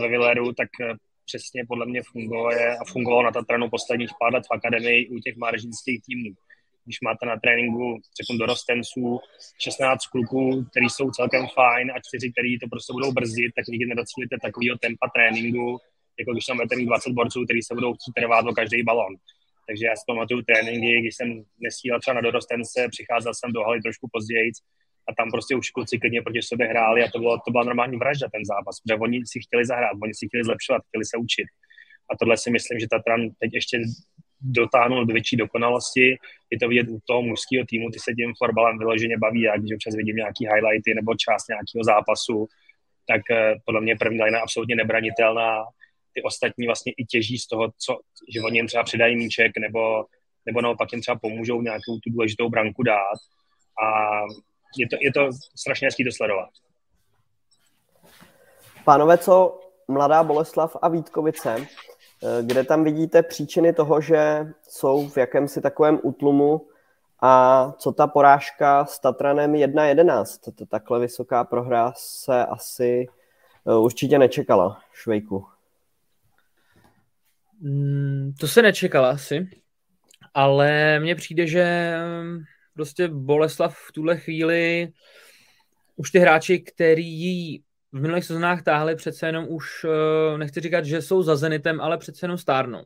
[0.00, 0.68] ve Villeru, tak
[1.24, 5.36] přesně podle mě funguje a fungovalo na Tatranu posledních pár let v akademii u těch
[5.36, 6.34] maržínských týmů.
[6.88, 7.86] Když máte na tréninku,
[8.20, 9.04] řeknu, dorostenců
[9.58, 13.86] 16 kluků, který jsou celkem fajn a čtyři, který to prostě budou brzdit, tak nikdy
[13.86, 15.66] nedocílíte takového tempa tréninku,
[16.18, 19.12] jako když tam budete 20 borců, kteří se budou chtít trvat o každý balon.
[19.66, 21.28] Takže já si pamatuju tréninky, když jsem
[21.66, 24.50] nesílal třeba na dorostence, přicházel jsem do haly trošku později
[25.08, 27.96] a tam prostě už kluci klidně proti sobě hráli a to, bylo, to byla normální
[28.02, 31.48] vražda ten zápas, protože oni si chtěli zahrát, oni si chtěli zlepšovat, chtěli se učit.
[32.10, 33.76] A tohle si myslím, že Tatran teď ještě
[34.40, 36.16] dotáhnul do větší dokonalosti.
[36.50, 39.74] Je to vidět u toho mužského týmu, ty se tím fotbalem vyloženě baví, já když
[39.74, 42.48] občas vidím nějaký highlighty nebo část nějakého zápasu,
[43.06, 45.64] tak eh, podle mě první line je absolutně nebranitelná
[46.14, 47.98] ty ostatní vlastně i těží z toho, co,
[48.34, 50.04] že oni jim třeba přidají míček nebo,
[50.46, 53.18] nebo naopak jim třeba pomůžou nějakou tu důležitou branku dát
[53.84, 53.86] a
[54.78, 56.50] je to, je to strašně hezký to sledovat.
[58.84, 61.66] Pánové, co Mladá Boleslav a Vítkovice,
[62.42, 66.66] kde tam vidíte příčiny toho, že jsou v jakémsi takovém útlumu
[67.20, 70.66] a co ta porážka s Tatranem 1-11?
[70.68, 73.06] Takhle vysoká prohra se asi
[73.66, 75.46] eh, určitě nečekala, Švejku.
[77.60, 79.50] Mm, to se nečekala asi,
[80.34, 82.38] ale mně přijde, že mm,
[82.74, 84.92] prostě Boleslav v tuhle chvíli
[85.96, 87.60] už ty hráči, který
[87.92, 91.98] v minulých sezónách táhli, přece jenom už, eh, nechci říkat, že jsou za Zenitem, ale
[91.98, 92.84] přece jenom stárnou.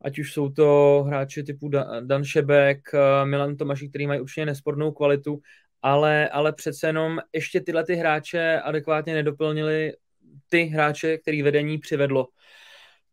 [0.00, 4.92] Ať už jsou to hráči typu Dan Šebek, eh, Milan Tomaší, který mají určitě nespornou
[4.92, 5.40] kvalitu,
[5.82, 9.92] ale, ale přece jenom ještě tyhle ty hráče adekvátně nedoplnili
[10.48, 12.28] ty hráče, který vedení přivedlo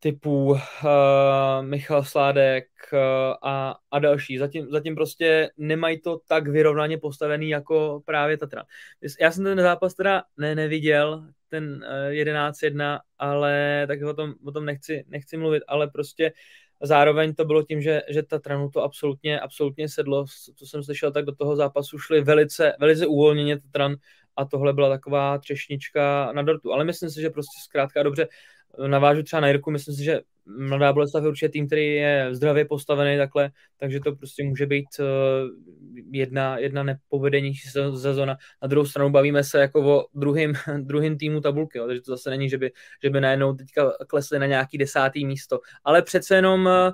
[0.06, 0.58] typu uh,
[1.62, 3.00] Michal Sládek uh,
[3.42, 4.38] a, a další.
[4.38, 8.64] Zatím, zatím prostě nemají to tak vyrovnaně postavený jako právě Tatra.
[9.22, 14.34] Já jsem ten zápas teda ne, neviděl, ten uh, eh, 11-1, ale tak o tom,
[14.46, 16.34] o tom nechci, nechci mluvit, ale prostě
[16.82, 20.26] zároveň to bylo tím, že, že Tatranu to absolutně, absolutně sedlo.
[20.56, 23.96] Co jsem slyšel, tak do toho zápasu šli velice, velice uvolněně Tatran
[24.36, 26.74] a tohle byla taková třešnička na dortu.
[26.74, 28.28] Ale myslím si, že prostě zkrátka dobře
[28.88, 32.66] navážu třeba na Jirku, myslím si, že Mladá Boleslav je určitě tým, který je zdravě
[32.66, 35.06] postavený takhle, takže to prostě může být uh,
[36.12, 38.38] jedna, jedna nepovedenější sezona.
[38.62, 42.30] Na druhou stranu bavíme se jako o druhým, druhým týmu tabulky, jo, takže to zase
[42.30, 42.72] není, že by,
[43.04, 45.60] že by najednou teďka klesli na nějaký desátý místo.
[45.84, 46.92] Ale přece jenom uh,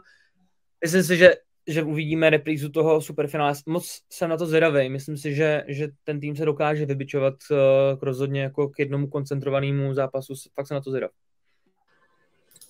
[0.84, 1.34] myslím si, že
[1.68, 3.54] že uvidíme reprízu toho superfinále.
[3.68, 4.90] Moc jsem na to zvědavý.
[4.90, 7.58] Myslím si, že, že ten tým se dokáže vybičovat uh,
[8.00, 10.34] k rozhodně jako k jednomu koncentrovanému zápasu.
[10.56, 11.14] Fakt jsem na to zvědavý.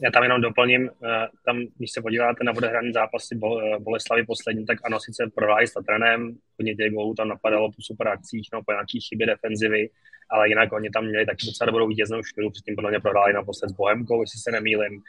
[0.04, 4.66] Já tam jenom doplním, eh, tam, když se podíváte na odehraný zápasy eh, Boleslavy poslední,
[4.66, 8.62] tak ano, sice prohráli s Tatranem, hodně těch gólů tam napadalo po super akcích, no,
[8.66, 9.90] po nějakých chybě defenzivy,
[10.30, 13.70] ale jinak oni tam měli taky docela dobrou vítěznou školu, předtím podle mě prohráli naposled
[13.70, 15.02] s Bohemkou, jestli se nemýlim.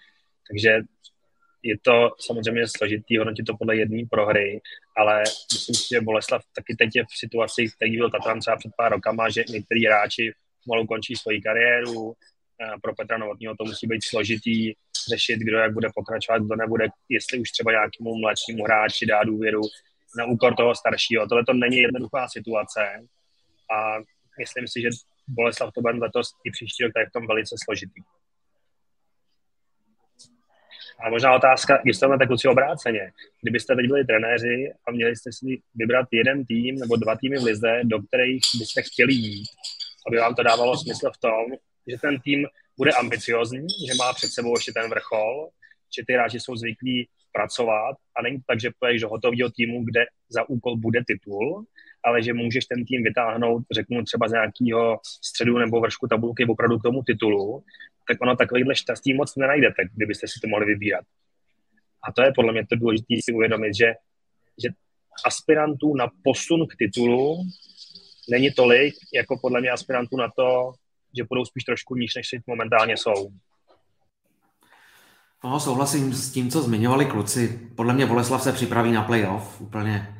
[0.50, 0.80] Takže
[1.62, 4.60] je to samozřejmě složitý hodnotit to podle jedné prohry,
[4.96, 8.72] ale myslím si, že Boleslav taky teď je v situaci, který byl Tatran třeba před
[8.76, 10.32] pár rokama, že některý hráči
[10.64, 12.14] pomalu končí svoji kariéru,
[12.82, 14.72] pro Petra Novotního to musí být složitý
[15.08, 19.60] řešit, kdo jak bude pokračovat, kdo nebude, jestli už třeba nějakému mladšímu hráči dá důvěru
[20.18, 21.28] na úkor toho staršího.
[21.28, 22.80] Tohle to není jednoduchá situace
[23.76, 23.98] a
[24.38, 24.88] myslím si, že
[25.28, 28.00] Boleslav to bude letos i příští rok je v tom velice složitý.
[31.04, 35.32] A možná otázka, když jste tak kluci obráceně, kdybyste teď byli trenéři a měli jste
[35.32, 39.48] si vybrat jeden tým nebo dva týmy v lize, do kterých byste chtěli jít,
[40.08, 41.44] aby vám to dávalo smysl v tom,
[41.88, 42.46] že ten tým
[42.78, 45.48] bude ambiciozní, že má před sebou ještě ten vrchol,
[45.96, 49.84] že ty hráči jsou zvyklí pracovat a není to tak, že půjdeš do hotového týmu,
[49.84, 51.64] kde za úkol bude titul,
[52.04, 56.78] ale že můžeš ten tým vytáhnout, řeknu třeba z nějakého středu nebo vršku tabulky opravdu
[56.78, 57.64] k tomu titulu,
[58.08, 61.04] tak ono takovýhle štěstí moc nenajdete, kdybyste si to mohli vybírat.
[62.02, 63.94] A to je podle mě to důležité si uvědomit, že,
[64.62, 64.68] že
[65.24, 67.36] aspirantů na posun k titulu
[68.30, 70.72] není tolik, jako podle mě aspirantů na to,
[71.16, 73.32] že budou spíš trošku níž, než si momentálně jsou.
[75.44, 77.70] No, souhlasím s tím, co zmiňovali kluci.
[77.76, 80.18] Podle mě Boleslav se připraví na playoff úplně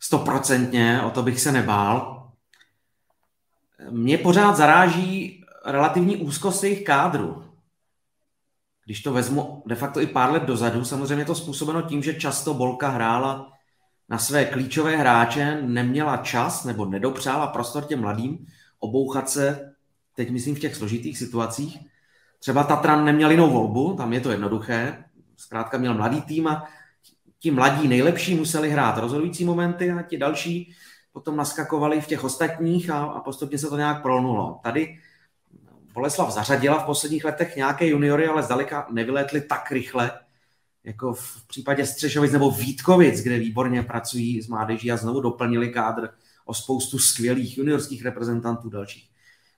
[0.00, 2.28] stoprocentně, o to bych se nebál.
[3.90, 7.44] Mě pořád zaráží relativní úzkost jejich kádru.
[8.84, 12.54] Když to vezmu de facto i pár let dozadu, samozřejmě to způsobeno tím, že často
[12.54, 13.52] Bolka hrála
[14.08, 18.46] na své klíčové hráče, neměla čas nebo nedopřála prostor těm mladým
[18.78, 19.71] obouchat se,
[20.14, 21.78] teď myslím v těch složitých situacích.
[22.38, 25.04] Třeba Tatran neměl jinou volbu, tam je to jednoduché.
[25.36, 26.64] Zkrátka měl mladý tým a
[27.38, 30.74] ti mladí nejlepší museli hrát rozhodující momenty a ti další
[31.12, 34.60] potom naskakovali v těch ostatních a, a postupně se to nějak prolnulo.
[34.62, 34.98] Tady
[35.92, 40.10] Boleslav zařadila v posledních letech nějaké juniory, ale zdaleka nevyletly tak rychle,
[40.84, 46.08] jako v případě Střešovic nebo Vítkovic, kde výborně pracují s mládeží a znovu doplnili kádr
[46.44, 49.11] o spoustu skvělých juniorských reprezentantů dalších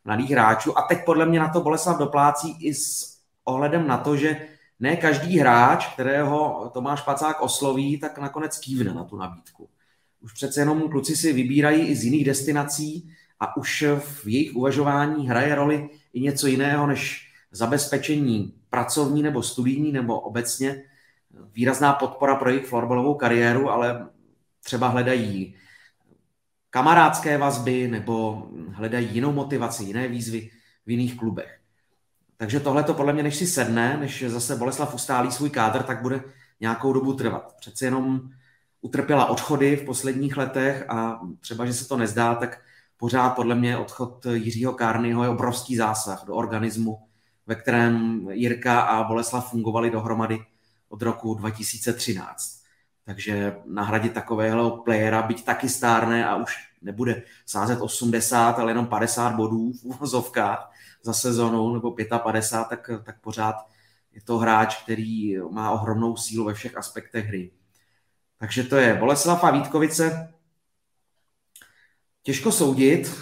[0.04, 0.78] mladých hráčů.
[0.78, 4.46] A teď podle mě na to Boleslav doplácí i s ohledem na to, že
[4.80, 9.68] ne každý hráč, kterého Tomáš Pacák osloví, tak nakonec kývne na tu nabídku.
[10.20, 15.28] Už přece jenom kluci si vybírají i z jiných destinací a už v jejich uvažování
[15.28, 20.82] hraje roli i něco jiného než zabezpečení pracovní nebo studijní nebo obecně
[21.52, 24.08] výrazná podpora pro jejich florbalovou kariéru, ale
[24.62, 25.54] třeba hledají
[26.74, 30.50] kamarádské vazby nebo hledají jinou motivaci, jiné výzvy
[30.86, 31.60] v jiných klubech.
[32.36, 36.02] Takže tohle to podle mě, než si sedne, než zase Boleslav ustálí svůj kádr, tak
[36.02, 36.24] bude
[36.60, 37.54] nějakou dobu trvat.
[37.60, 38.20] Přece jenom
[38.80, 42.60] utrpěla odchody v posledních letech a třeba, že se to nezdá, tak
[42.96, 46.98] pořád podle mě odchod Jiřího Kárnyho je obrovský zásah do organismu,
[47.46, 50.38] ve kterém Jirka a Boleslav fungovali dohromady
[50.88, 52.63] od roku 2013.
[53.04, 59.34] Takže nahradit takového playera, byť taky stárne a už nebude sázet 80, ale jenom 50
[59.34, 60.70] bodů v úvozovkách
[61.02, 63.56] za sezonu nebo 55, tak, tak pořád
[64.12, 67.50] je to hráč, který má ohromnou sílu ve všech aspektech hry.
[68.38, 70.34] Takže to je Boleslav a Vítkovice.
[72.22, 73.14] Těžko soudit.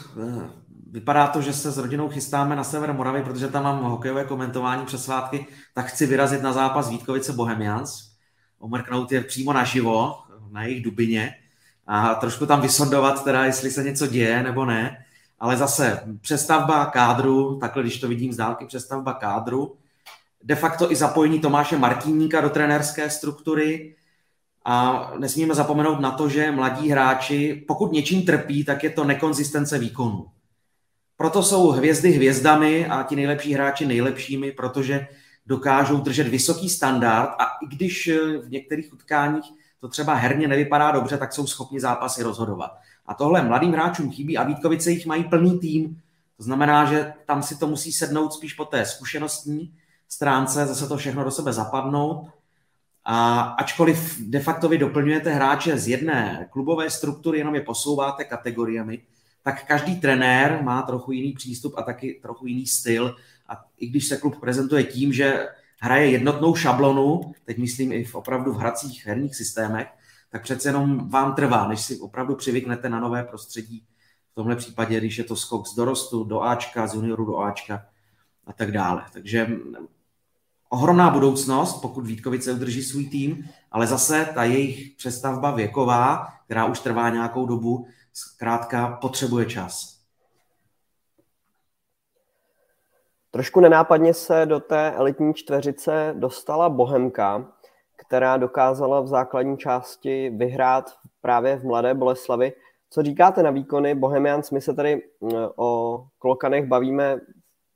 [0.91, 4.87] Vypadá to, že se s rodinou chystáme na sever Moravy, protože tam mám hokejové komentování
[4.87, 8.12] přes svátky, tak chci vyrazit na zápas Vítkovice Bohemians.
[8.63, 10.15] Omrknout je přímo naživo,
[10.51, 11.35] na jejich dubině
[11.87, 15.05] a trošku tam vysondovat teda, jestli se něco děje nebo ne.
[15.39, 19.77] Ale zase přestavba kádru, takhle když to vidím z dálky, přestavba kádru,
[20.45, 23.95] de facto i zapojení Tomáše Martinníka do trenérské struktury,
[24.65, 29.79] a nesmíme zapomenout na to, že mladí hráči, pokud něčím trpí, tak je to nekonzistence
[29.79, 30.27] výkonu.
[31.17, 35.07] Proto jsou hvězdy hvězdami a ti nejlepší hráči nejlepšími, protože
[35.47, 39.45] dokážou držet vysoký standard a i když eh, v některých utkáních
[39.81, 42.71] to třeba herně nevypadá dobře, tak jsou schopni zápasy rozhodovat.
[43.07, 46.03] A tohle mladým hráčům chybí a Vítkovice jich mají plný tým.
[46.37, 49.73] To znamená, že tam si to musí sednout spíš po té zkušenostní
[50.09, 52.27] stránce, zase to všechno do sebe zapadnout.
[53.05, 59.03] A ačkoliv de facto vy doplňujete hráče z jedné klubové struktury, jenom je posouváte kategoriemi,
[59.43, 63.17] tak každý trenér má trochu jiný přístup a taky trochu jiný styl.
[63.53, 65.49] A i když se klub prezentuje tím, že
[65.81, 69.89] hraje jednotnou šablonu, teď myslím i v opravdu v hracích herních systémech,
[70.31, 73.85] tak přece jenom vám trvá, než si opravdu přivyknete na nové prostředí.
[74.33, 77.87] V tomhle případě, když je to skok z dorostu do Ačka, z junioru do Ačka
[78.47, 79.05] a tak dále.
[79.13, 79.51] Takže
[80.69, 86.81] ohromná budoucnost, pokud Vítkovice udrží svůj tým, ale zase ta jejich přestavba věková, která už
[86.81, 89.92] trvá nějakou dobu, zkrátka potřebuje čas.
[93.35, 97.53] Trošku nenápadně se do té elitní čtveřice dostala Bohemka,
[97.97, 102.53] která dokázala v základní části vyhrát právě v Mladé Boleslavi.
[102.91, 104.51] Co říkáte na výkony Bohemians?
[104.51, 107.21] My se tady mm, o Klokanech bavíme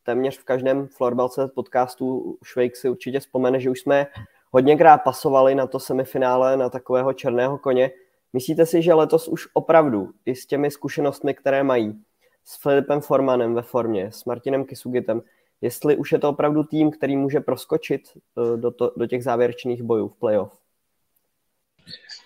[0.03, 2.38] téměř v každém Florbelce podcastu.
[2.45, 4.07] Švejk si určitě vzpomene, že už jsme
[4.51, 7.90] hodněkrát pasovali na to semifinále na takového černého koně.
[8.33, 12.03] Myslíte si, že letos už opravdu i s těmi zkušenostmi, které mají,
[12.45, 15.23] s Filipem Formanem ve formě, s Martinem Kisugitem,
[15.61, 19.83] jestli už je to opravdu tým, který může proskočit eh, do, to, do těch závěrečných
[19.83, 20.59] bojů v playoff?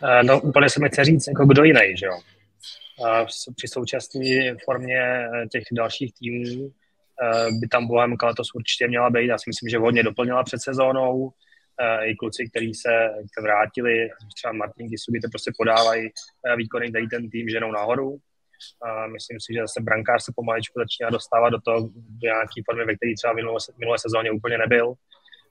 [0.03, 2.19] Eh, no úplně se mi chce říct, jako kdo jiný, že jo?
[3.57, 6.73] Při současné formě eh, těch dalších týmů
[7.61, 9.27] by tam Bohemka letos určitě měla být.
[9.27, 11.31] Já si myslím, že hodně doplnila před sezónou.
[12.05, 12.91] I kluci, kteří se
[13.43, 16.09] vrátili, třeba Martin Kisugi, to prostě podávají
[16.57, 18.19] výkony, dají ten tým ženou nahoru.
[18.83, 21.81] A myslím si, že zase brankář se pomaličku začíná dostávat do toho,
[22.21, 24.87] do nějaké formy, ve které třeba minulé, minulé sezóně úplně nebyl.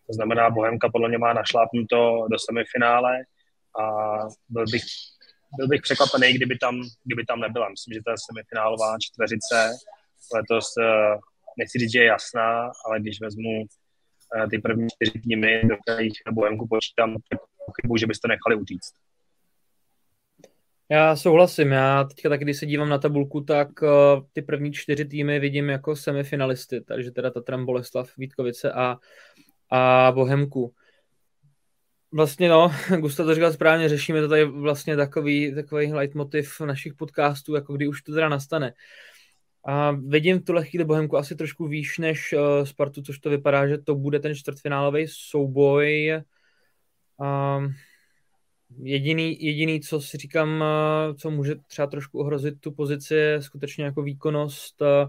[0.07, 3.17] To znamená, Bohemka podle mě má našlápnuto do semifinále
[3.81, 3.83] a
[4.49, 4.83] byl bych
[5.57, 7.69] byl bych překvapený, kdyby tam, kdyby tam nebyla.
[7.69, 9.77] Myslím, že ta semifinálová čtveřice
[10.35, 11.19] letos, uh,
[11.57, 16.13] nechci říct, že je jasná, ale když vezmu uh, ty první čtyři týmy, do kterých
[16.31, 18.93] Bohemku počítám, tak pochybuji, že byste nechali utíct.
[20.91, 21.71] Já souhlasím.
[21.71, 23.89] Já teďka taky, když se dívám na tabulku, tak uh,
[24.33, 28.97] ty první čtyři týmy vidím jako semifinalisty, takže teda Tatran, Boleslav, Vítkovice a,
[29.71, 30.73] a Bohemku.
[32.11, 37.55] Vlastně no, Gustav to říkal správně, řešíme to tady vlastně takový, takový leitmotiv našich podcastů,
[37.55, 38.73] jako kdy už to teda nastane.
[39.65, 43.67] A vidím v tuhle chvíli Bohemku asi trošku výš než uh, Spartu, což to vypadá,
[43.67, 46.21] že to bude ten čtvrtfinálový souboj.
[47.17, 47.73] Um,
[48.77, 53.85] Jediný, jediný, co si říkám, eh, co může třeba trošku ohrozit tu pozici, je skutečně
[53.85, 55.07] jako výkonnost, eh,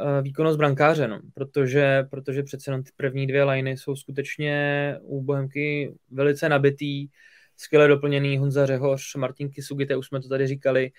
[0.00, 1.20] eh, výkonnost brankáře, no.
[1.34, 7.08] protože, protože přece jenom ty první dvě liny jsou skutečně u Bohemky velice nabitý,
[7.56, 10.90] skvěle doplněný Honza Řehoř, Martin Kisugite, už jsme to tady říkali,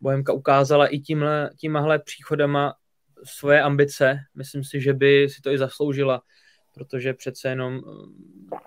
[0.00, 2.74] Bohemka ukázala i tímhle, tímhle příchodama
[3.24, 6.22] svoje ambice, myslím si, že by si to i zasloužila
[6.76, 8.08] protože přece jenom uh,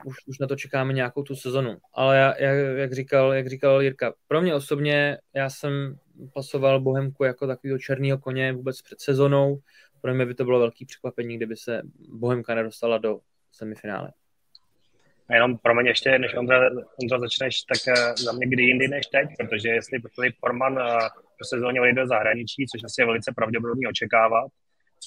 [0.05, 1.77] už, už na to čekáme nějakou tu sezonu.
[1.93, 5.95] Ale já, jak, jak, říkal, jak říkal Jirka, pro mě osobně, já jsem
[6.33, 9.59] pasoval Bohemku jako takového černého koně vůbec před sezonou.
[10.01, 13.19] Pro mě by to bylo velký překvapení, kdyby se Bohemka nedostala do
[13.51, 14.13] semifinále.
[15.29, 16.69] A jenom pro mě ještě, než Ondra,
[17.01, 20.79] Ondra začneš, tak uh, za mě kdy jindy než teď, protože jestli Filip Forman uh,
[21.37, 24.51] pro sezóně odejde do zahraničí, což asi je velice pravděpodobný očekávat,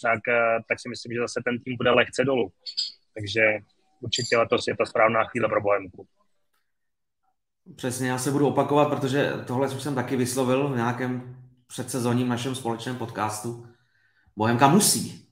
[0.02, 2.52] tak, eh, tak si myslím, že zase ten tým bude lehce dolů.
[3.14, 3.42] Takže
[4.00, 6.06] určitě letos je to správná chvíle pro Bohemku.
[7.76, 12.54] Přesně, já se budu opakovat, protože tohle už jsem taky vyslovil v nějakém předsezónním našem
[12.54, 13.66] společném podcastu.
[14.36, 15.28] Bohemka musí.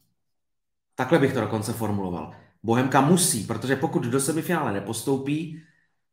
[0.95, 2.35] Takhle bych to dokonce formuloval.
[2.63, 5.63] Bohemka musí, protože pokud do semifinále nepostoupí,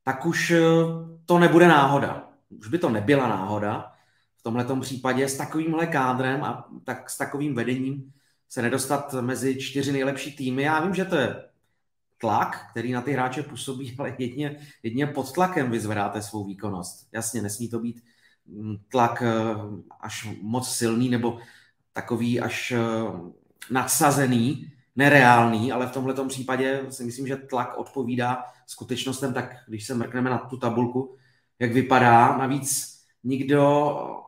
[0.03, 0.61] tak už eh,
[1.25, 2.29] to nebude náhoda.
[2.49, 3.91] Už by to nebyla náhoda
[4.37, 8.13] v tomhle případě s takovýmhle kádrem a tak s takovým vedením
[8.49, 10.63] se nedostat mezi čtyři nejlepší týmy.
[10.63, 11.35] Já vím, že to je
[12.17, 17.07] tlak, který na ty hráče působí, ale jedně, jedně pod tlakem vyzvedáte svou výkonnost.
[17.11, 18.03] Jasně, nesmí to být
[18.45, 19.55] mm, tlak eh,
[20.01, 21.39] až moc silný nebo
[21.93, 22.79] takový až eh,
[23.71, 29.93] nadsazený, nereálný, ale v tomhle případě si myslím, že tlak odpovídá skutečnostem, tak když se
[29.93, 31.15] mrkneme na tu tabulku,
[31.59, 32.37] jak vypadá.
[32.37, 34.26] Navíc nikdo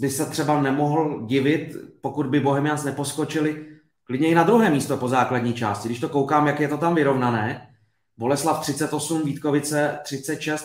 [0.00, 3.66] by se třeba nemohl divit, pokud by Bohemians neposkočili
[4.04, 5.88] klidně i na druhé místo po základní části.
[5.88, 7.68] Když to koukám, jak je to tam vyrovnané,
[8.16, 10.64] Boleslav 38, Vítkovice 36,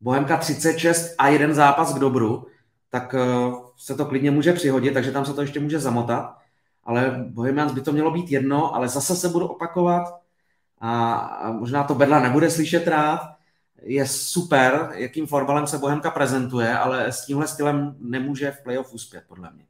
[0.00, 2.46] Bohemka 36 a jeden zápas k dobru,
[2.90, 6.36] tak eh, se to klidně může přihodit, takže tam se to ještě může zamotat.
[6.84, 10.22] Ale Bohemians by to mělo být jedno, ale zase se budu opakovat
[10.80, 13.20] a možná to Bedla nebude slyšet rád,
[13.84, 19.24] je super, jakým fotbalem se Bohemka prezentuje, ale s tímhle stylem nemůže v playoff uspět,
[19.28, 19.64] podle mě.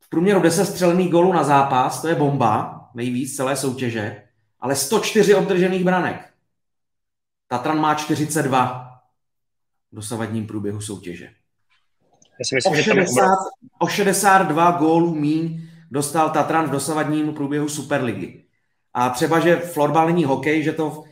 [0.00, 4.22] V průměru 10 střelených gólů na zápas, to je bomba, nejvíc celé soutěže,
[4.60, 6.32] ale 104 obdržených branek.
[7.48, 8.88] Tatran má 42
[9.92, 11.24] v dosavadním průběhu soutěže.
[12.38, 13.28] Já si myslím, o, 60,
[13.78, 18.44] o 62 gólů míň dostal Tatran v dosavadním průběhu Superligy.
[18.94, 21.04] A třeba, že florbal není hokej, že to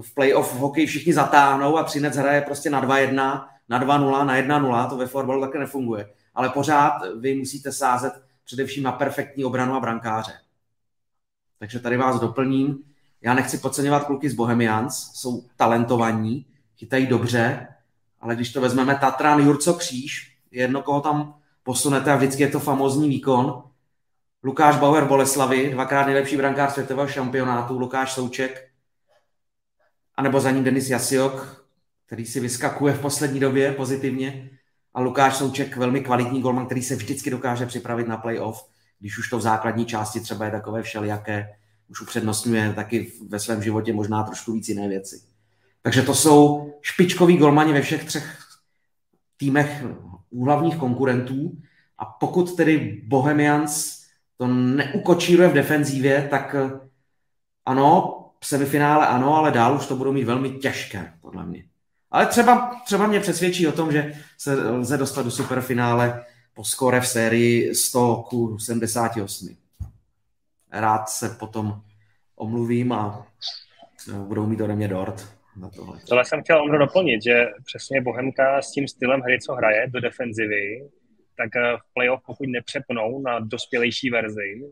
[0.00, 4.36] v playoff v hokeji všichni zatáhnou a Třinec hraje prostě na 2-1, na 2-0, na
[4.36, 6.10] 1-0, to ve fotbalu také nefunguje.
[6.34, 8.12] Ale pořád vy musíte sázet
[8.44, 10.32] především na perfektní obranu a brankáře.
[11.58, 12.78] Takže tady vás doplním.
[13.22, 17.68] Já nechci podceňovat kluky z Bohemians, jsou talentovaní, chytají dobře,
[18.20, 22.60] ale když to vezmeme Tatran, Jurco Kříž, jedno, koho tam posunete a vždycky je to
[22.60, 23.62] famózní výkon.
[24.44, 28.71] Lukáš Bauer Boleslavy, dvakrát nejlepší brankář světového šampionátu, Lukáš Souček,
[30.22, 31.66] anebo za ním Denis Jasiok,
[32.06, 34.50] který si vyskakuje v poslední době pozitivně
[34.94, 39.30] a Lukáš Souček, velmi kvalitní golman, který se vždycky dokáže připravit na playoff, když už
[39.30, 41.48] to v základní části třeba je takové všelijaké,
[41.88, 45.20] už upřednostňuje taky ve svém životě možná trošku víc jiné věci.
[45.82, 48.38] Takže to jsou špičkoví golmani ve všech třech
[49.36, 49.84] týmech
[50.30, 51.58] úhlavních konkurentů
[51.98, 54.02] a pokud tedy Bohemians
[54.36, 56.56] to neukočíruje v defenzívě, tak
[57.66, 61.64] ano, semifinále ano, ale dál už to budou mít velmi těžké, podle mě.
[62.10, 66.24] Ale třeba, třeba mě přesvědčí o tom, že se lze dostat do superfinále
[66.54, 69.56] po skore v sérii 100 k 78.
[70.72, 71.82] Rád se potom
[72.36, 73.26] omluvím a
[74.08, 75.98] no, budou mít ode mě dort na tohle.
[76.08, 80.00] Tohle jsem chtěl Ondro doplnit, že přesně Bohemka s tím stylem hry, co hraje do
[80.00, 80.88] defenzivy,
[81.36, 84.62] tak eh, v playoff, pokud nepřepnou na dospělejší verzi,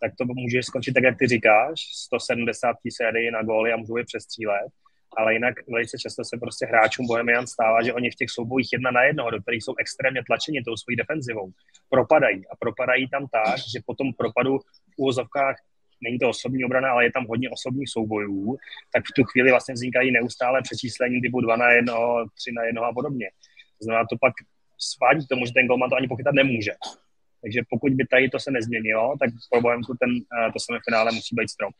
[0.00, 4.04] tak to může skončit tak, jak ty říkáš, 170 sérii na góly a můžou je
[4.04, 4.70] přestřílet.
[5.16, 8.90] ale jinak velice často se prostě hráčům Bohemian stává, že oni v těch soubojích jedna
[8.90, 11.50] na jednoho, do kterých jsou extrémně tlačeni tou svojí defenzivou,
[11.88, 12.46] propadají.
[12.48, 15.56] A propadají tam tak, že po tom propadu v úvozovkách
[16.02, 18.56] není to osobní obrana, ale je tam hodně osobních soubojů,
[18.92, 21.94] tak v tu chvíli vlastně vznikají neustále přečíslení typu 2 na 1,
[22.34, 23.30] 3 na 1 a podobně.
[23.78, 24.32] To znamená, to pak
[24.78, 26.72] svádí k tomu, že ten golman to ani pochytat nemůže.
[27.46, 31.34] Takže pokud by tady to se nezměnilo, tak pro Bohemku ten, eh, to semifinále musí
[31.38, 31.74] být strop.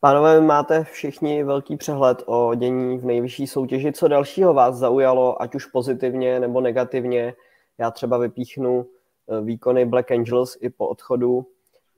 [0.00, 3.92] Pánové, máte všichni velký přehled o dění v nejvyšší soutěži.
[3.92, 7.34] Co dalšího vás zaujalo, ať už pozitivně nebo negativně?
[7.78, 11.46] Já třeba vypíchnu eh, výkony Black Angels i po odchodu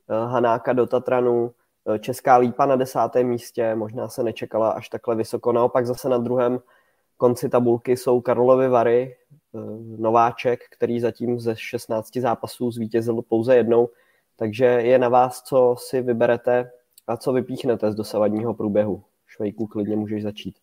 [0.08, 1.54] eh, Hanáka do Tatranu,
[2.00, 5.52] Česká lípa na desátém místě, možná se nečekala až takhle vysoko.
[5.52, 6.60] Naopak zase na druhém
[7.16, 9.16] konci tabulky jsou Karlovy Vary,
[9.98, 13.88] nováček, který zatím ze 16 zápasů zvítězil pouze jednou,
[14.36, 16.70] takže je na vás, co si vyberete
[17.06, 19.04] a co vypíchnete z dosavadního průběhu.
[19.26, 20.58] Švejku, klidně můžeš začít.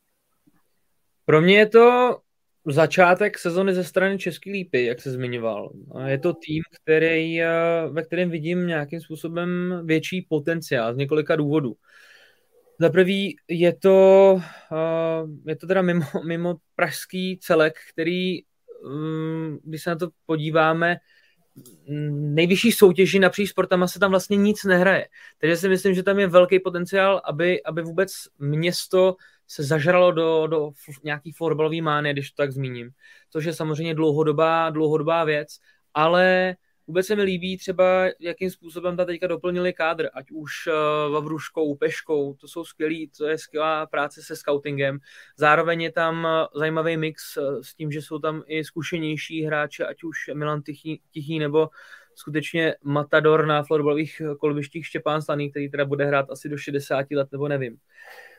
[1.25, 2.17] Pro mě je to
[2.67, 5.73] začátek sezony ze strany České lípy, jak se zmiňoval.
[6.05, 7.49] Je to tým, který, eh,
[7.91, 11.75] ve kterém vidím nějakým způsobem větší potenciál z několika důvodů.
[12.79, 14.33] Za prvý je to,
[14.71, 18.43] uh, je to teda mimo, mimo pražský celek, který,
[19.63, 20.97] když se na to podíváme,
[22.11, 25.07] nejvyšší soutěži napříč sportama se tam vlastně nic nehraje.
[25.37, 29.15] Takže si myslím, že tam je velký potenciál, aby, aby vůbec město
[29.47, 30.71] se zažralo do, do
[31.03, 32.89] nějaký fotbalový mány, když to tak zmíním.
[33.29, 35.59] Což je samozřejmě dlouhodobá, dlouhodobá věc,
[35.93, 36.55] ale
[36.87, 41.75] Vůbec se mi líbí třeba, jakým způsobem ta teďka doplnili kádr, ať už uh, Vavruškou,
[41.75, 44.99] Peškou, to jsou skvělý, to je skvělá práce se scoutingem.
[45.37, 49.83] Zároveň je tam uh, zajímavý mix uh, s tím, že jsou tam i zkušenější hráči,
[49.83, 51.69] ať už Milan Tichý, Tichý nebo
[52.15, 57.27] skutečně Matador na florbalových kolbištích Štěpán Slaný, který teda bude hrát asi do 60 let,
[57.31, 57.77] nebo nevím.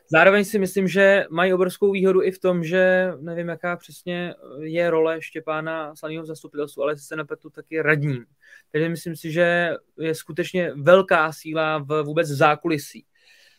[0.08, 4.90] Zároveň si myslím, že mají obrovskou výhodu i v tom, že nevím, jaká přesně je
[4.90, 8.24] role Štěpána Slaného v zastupitelstvu, ale se napetu taky radním.
[8.72, 13.04] Takže myslím si, že je skutečně velká síla v vůbec zákulisí.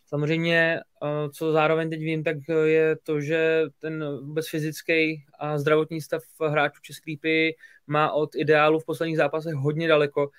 [0.05, 6.01] Samozřejmě, eh, co zároveň teď vím, tak je to, že ten vůbec fyzický a zdravotní
[6.01, 7.55] stav hráčů České lípy
[7.87, 10.29] má od ideálu v posledních zápasech hodně daleko,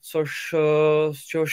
[0.00, 1.52] což eh, z čehož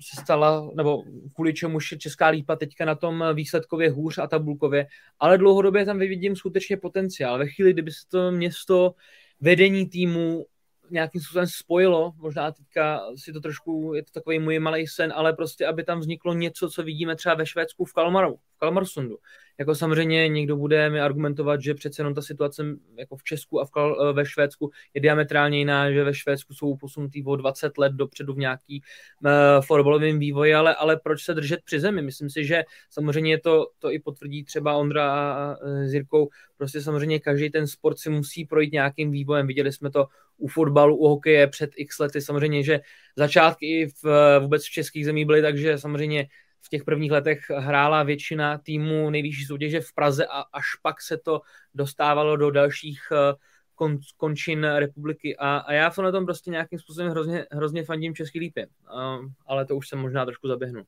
[0.00, 1.02] se stala, nebo
[1.34, 4.86] kvůli čemu Česká lípa teďka na tom výsledkově hůř a tabulkově,
[5.20, 7.38] ale dlouhodobě tam vidím skutečně potenciál.
[7.38, 8.94] Ve chvíli, kdyby se to město
[9.40, 10.46] vedení týmu
[10.90, 15.32] nějakým způsobem spojilo, možná teďka si to trošku, je to takový můj malý sen, ale
[15.32, 19.18] prostě, aby tam vzniklo něco, co vidíme třeba ve Švédsku v Kalmaru, v Kalmarsundu.
[19.58, 22.64] Jako samozřejmě někdo bude mi argumentovat, že přece jenom ta situace
[22.98, 26.76] jako v Česku a v Kal- ve Švédsku je diametrálně jiná, že ve Švédsku jsou
[26.76, 28.82] posunutý o 20 let dopředu v nějaký
[29.24, 29.30] uh,
[29.64, 32.02] fotbalovém vývoji, ale, ale proč se držet při zemi?
[32.02, 37.20] Myslím si, že samozřejmě to, to i potvrdí třeba Ondra a s Jirkou, prostě samozřejmě
[37.20, 39.46] každý ten sport si musí projít nějakým vývojem.
[39.46, 40.06] Viděli jsme to
[40.38, 42.20] u fotbalu, u hokeje před x lety.
[42.20, 42.80] Samozřejmě, že
[43.16, 46.28] začátky v, vůbec v českých zemích byly tak, že samozřejmě
[46.66, 51.18] v těch prvních letech hrála většina týmů nejvyšší soutěže v Praze a až pak se
[51.18, 51.40] to
[51.74, 53.34] dostávalo do dalších eh,
[53.74, 55.36] kon, končin republiky.
[55.36, 59.66] A, a já na tom prostě nějakým způsobem hrozně, hrozně fandím Český lípě, uh, ale
[59.66, 60.82] to už jsem možná trošku zaběhnu.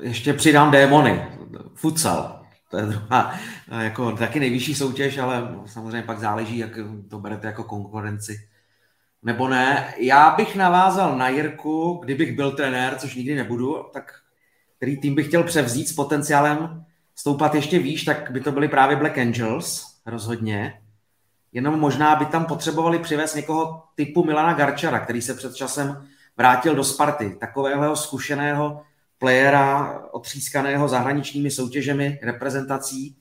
[0.00, 1.26] Ještě přidám démony,
[1.74, 3.38] futsal, to je druhá,
[3.82, 6.78] jako taky nejvyšší soutěž, ale samozřejmě pak záleží, jak
[7.10, 8.48] to berete jako konkurenci
[9.24, 9.94] nebo ne.
[9.96, 14.12] Já bych navázal na Jirku, kdybych byl trenér, což nikdy nebudu, tak
[14.76, 18.96] který tým bych chtěl převzít s potenciálem stoupat ještě výš, tak by to byly právě
[18.96, 20.80] Black Angels, rozhodně.
[21.52, 26.06] Jenom možná by tam potřebovali přivést někoho typu Milana Garčara, který se před časem
[26.36, 27.36] vrátil do Sparty.
[27.40, 28.82] Takového zkušeného
[29.18, 33.16] playera, otřískaného zahraničními soutěžemi, reprezentací,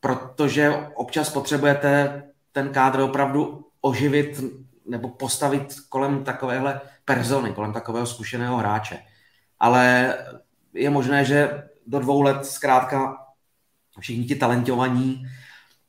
[0.00, 4.40] protože občas potřebujete ten kádr opravdu oživit
[4.86, 8.98] nebo postavit kolem takovéhle persony, kolem takového zkušeného hráče.
[9.58, 10.14] Ale
[10.74, 13.16] je možné, že do dvou let zkrátka
[14.00, 15.26] všichni ti talentovaní,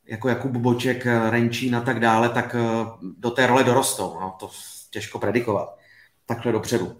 [0.06, 2.86] jako Jakub Boček, Renčín a tak dále, tak eh,
[3.18, 4.18] do té role dorostou.
[4.20, 4.50] No, to
[4.90, 5.78] těžko predikovat
[6.26, 6.96] takhle dopředu.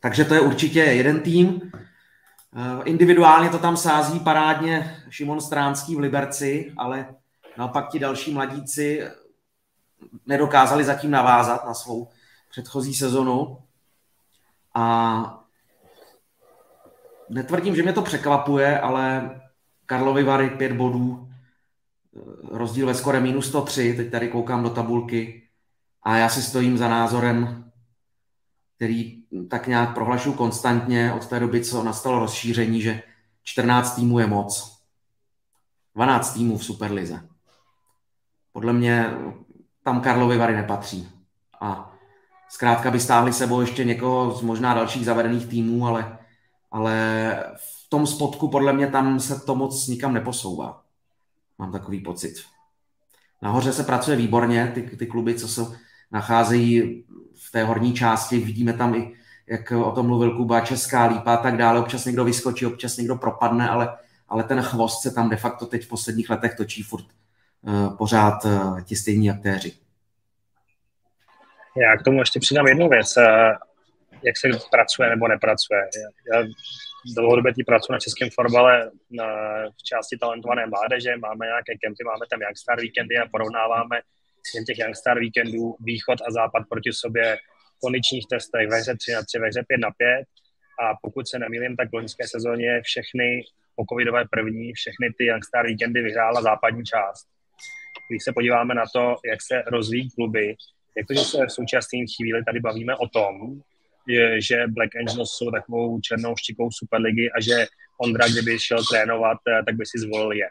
[0.00, 1.72] Takže to je určitě jeden tým.
[1.74, 7.14] Eh, individuálně to tam sází parádně Šimon Stránský v Liberci, ale
[7.58, 9.02] naopak ti další mladíci
[10.26, 12.08] nedokázali zatím navázat na svou
[12.50, 13.58] předchozí sezonu.
[14.74, 15.44] A
[17.30, 19.30] netvrdím, že mě to překvapuje, ale
[19.86, 21.28] Karlovy Vary pět bodů,
[22.50, 25.48] rozdíl ve skore minus 103, teď tady koukám do tabulky
[26.02, 27.62] a já si stojím za názorem
[28.82, 33.02] který tak nějak prohlašují konstantně od té doby, co nastalo rozšíření, že
[33.42, 34.82] 14 týmů je moc.
[35.94, 37.28] 12 týmů v Superlize.
[38.52, 39.10] Podle mě
[39.82, 41.08] tam Karlovy Vary nepatří.
[41.60, 41.92] A
[42.48, 46.18] zkrátka by stáhli sebou ještě někoho z možná dalších zavedených týmů, ale,
[46.70, 46.94] ale
[47.56, 50.82] v tom spodku podle mě tam se to moc nikam neposouvá.
[51.58, 52.34] Mám takový pocit.
[53.42, 55.62] Nahoře se pracuje výborně, ty, ty kluby, co se
[56.10, 57.04] nacházejí
[57.34, 59.14] v té horní části, vidíme tam i,
[59.46, 63.16] jak o tom mluvil Kuba, Česká lípa a tak dále, občas někdo vyskočí, občas někdo
[63.16, 63.96] propadne, ale,
[64.28, 67.04] ale ten chvost se tam de facto teď v posledních letech točí furt
[67.98, 69.72] pořád uh, ti stejní aktéři.
[71.76, 73.52] Já k tomu ještě přidám jednu věc, eh,
[74.22, 75.80] jak se pracuje nebo nepracuje.
[76.34, 76.44] Já
[77.16, 78.90] dlouhodobě tí pracuji na českém fotbale
[79.78, 84.00] v části talentované mládeže, máme nějaké kempy, máme tam Youngstar víkendy a porovnáváme
[84.54, 87.36] jen těch Youngstar víkendů východ a západ proti sobě
[87.76, 90.24] v kondičních testech ve hře 3 na 3, ve hře 5 na 5
[90.82, 93.44] a pokud se nemýlím, tak v loňské sezóně všechny
[93.76, 97.31] po covidové první, všechny ty Youngstar víkendy vyhrála západní část.
[98.12, 100.56] Když se podíváme na to, jak se rozvíjí kluby,
[100.96, 103.60] jak to, že se v současné chvíli tady bavíme o tom,
[104.38, 107.66] že Black Angels jsou takovou černou štikou Superligy a že
[108.00, 110.48] Ondra, kdyby šel trénovat, tak by si zvolil je.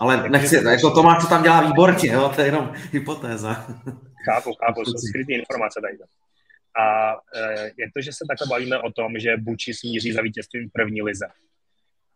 [0.00, 2.32] Ale tak nechci, to, jako Tomáš, co tam dělá výborně, jo?
[2.34, 3.54] to je jenom hypotéza.
[4.24, 5.98] Chápu, chápu, jsou skryté informace tady.
[6.82, 10.70] A e, jak to, že se takhle bavíme o tom, že Buči smíří za vítězstvím
[10.72, 11.26] první lize?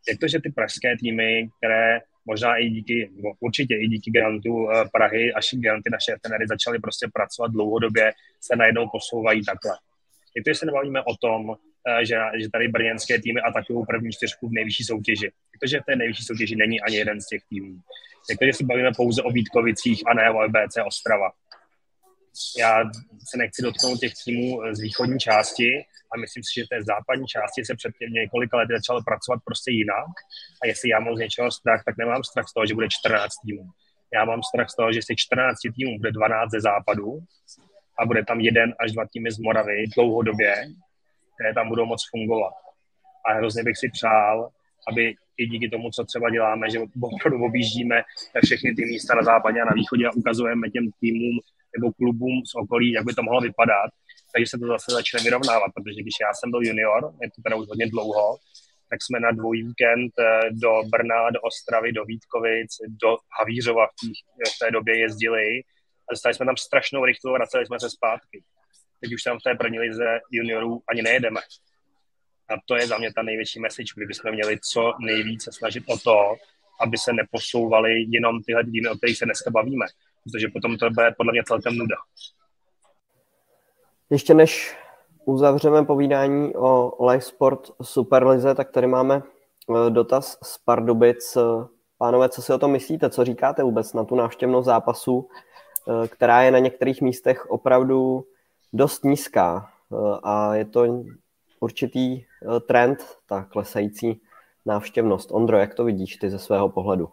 [0.09, 3.11] Jak to, že ty pražské týmy, které možná i díky,
[3.41, 8.57] určitě i díky grantu e, Prahy, až granty naše trenéry začaly prostě pracovat dlouhodobě, se
[8.57, 9.73] najednou posouvají takhle.
[10.45, 11.57] To, že se nebavíme o tom,
[11.89, 15.33] Eh, že, že tady brněnské týmy atakují první čtyřku v nejvyšší soutěži.
[15.53, 17.81] Protože v té nejvyšší soutěži není ani jeden z těch týmů.
[18.39, 21.31] Takže si bavíme pouze o Vítkovicích a ne o BC Ostrava.
[22.59, 22.85] Já
[23.29, 25.69] se nechci dotknout těch týmů z východní části
[26.13, 30.13] a myslím si, že té západní části se před několika lety začalo pracovat prostě jinak.
[30.63, 33.35] A jestli já mám z něčeho strach, tak nemám strach z toho, že bude 14
[33.45, 33.65] týmů.
[34.15, 37.19] Já mám strach z toho, že z těch 14 týmů bude 12 ze západu
[37.99, 40.55] a bude tam jeden až dva týmy z Moravy dlouhodobě
[41.41, 42.53] které tam budou moc fungovat.
[43.27, 44.51] A hrozně bych si přál,
[44.93, 48.03] aby i díky tomu, co třeba děláme, že opravdu objíždíme
[48.45, 51.41] všechny ty místa na západě a na východě a ukazujeme těm týmům
[51.77, 53.91] nebo klubům z okolí, jak by to mohlo vypadat,
[54.33, 57.57] takže se to zase začne vyrovnávat, protože když já jsem byl junior, je to teda
[57.57, 58.39] už hodně dlouho,
[58.91, 62.71] tak jsme na dvojí víkend eh, do Brna, do Ostravy, do Vítkovic,
[63.03, 64.01] do Havířova v,
[64.55, 65.47] v té době jezdili
[66.09, 68.43] a dostali jsme tam strašnou rychlost a vraceli jsme se zpátky
[69.01, 71.41] teď už tam v té první lize juniorů ani nejedeme.
[72.51, 75.99] A to je za mě ta největší message, kdy bychom měli co nejvíce snažit o
[75.99, 76.35] to,
[76.81, 79.87] aby se neposouvaly jenom tyhle týmy, o kterých se dneska bavíme.
[80.25, 81.97] Protože potom to bude podle mě celkem nuda.
[84.11, 84.77] Ještě než
[85.25, 91.39] uzavřeme povídání o Live Sport Superlize, tak tady máme eh, dotaz z Pardubic.
[91.99, 93.11] Pánové, co si o tom myslíte?
[93.11, 95.29] Co říkáte vůbec na tu návštěvnost zápasu,
[95.89, 98.25] eh, která je na některých místech opravdu
[98.73, 101.05] dost nízká eh, a je to
[101.61, 102.25] určitý
[102.67, 104.21] trend, ta klesající
[104.67, 105.33] návštěvnost.
[105.33, 107.09] Ondro, jak to vidíš ty ze svého pohledu?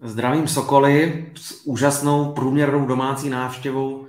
[0.00, 4.06] Zdravím Sokoly s úžasnou průměrnou domácí návštěvou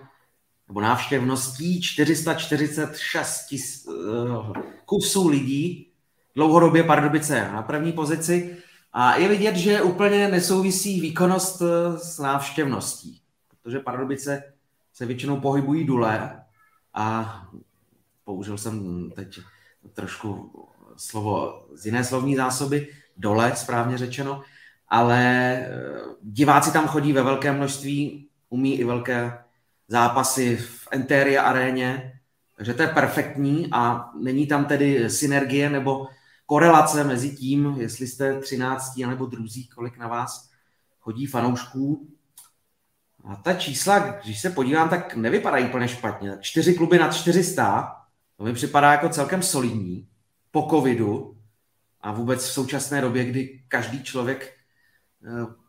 [0.67, 1.81] nebo návštěvností.
[1.81, 4.53] 446 tis, uh,
[4.85, 5.91] kusů lidí.
[6.35, 8.57] Dlouhodobě Pardubice na první pozici.
[8.93, 11.61] A je vidět, že úplně nesouvisí výkonnost
[11.97, 14.43] s návštěvností, protože Pardubice
[14.93, 16.43] se většinou pohybují dole
[16.93, 17.35] a
[18.23, 19.39] použil jsem teď
[19.93, 20.51] trošku
[20.97, 24.43] slovo z jiné slovní zásoby, dole, správně řečeno,
[24.87, 25.69] ale eh,
[26.21, 29.37] diváci tam chodí ve velké množství, umí i velké
[29.87, 32.19] zápasy v Enteria aréně,
[32.57, 36.07] takže to je perfektní a není tam tedy synergie nebo
[36.45, 40.49] korelace mezi tím, jestli jste 13 nebo druzí, kolik na vás
[40.99, 42.07] chodí fanoušků,
[43.27, 46.37] a ta čísla, když se podívám, tak nevypadají úplně špatně.
[46.41, 47.95] Čtyři kluby nad 400,
[48.37, 50.07] to mi připadá jako celkem solidní
[50.51, 51.37] po covidu
[52.01, 54.56] a vůbec v současné době, kdy každý člověk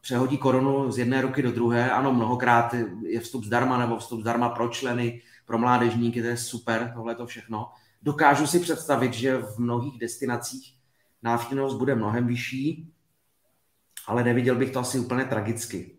[0.01, 1.91] přehodí korunu z jedné ruky do druhé.
[1.91, 6.93] Ano, mnohokrát je vstup zdarma nebo vstup zdarma pro členy, pro mládežníky, to je super,
[6.95, 7.69] tohle to všechno.
[8.03, 10.75] Dokážu si představit, že v mnohých destinacích
[11.23, 12.93] návštěvnost bude mnohem vyšší,
[14.07, 15.99] ale neviděl bych to asi úplně tragicky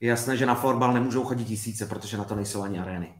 [0.00, 3.14] je jasné, že na florbal nemůžou chodit tisíce, protože na to nejsou ani arény.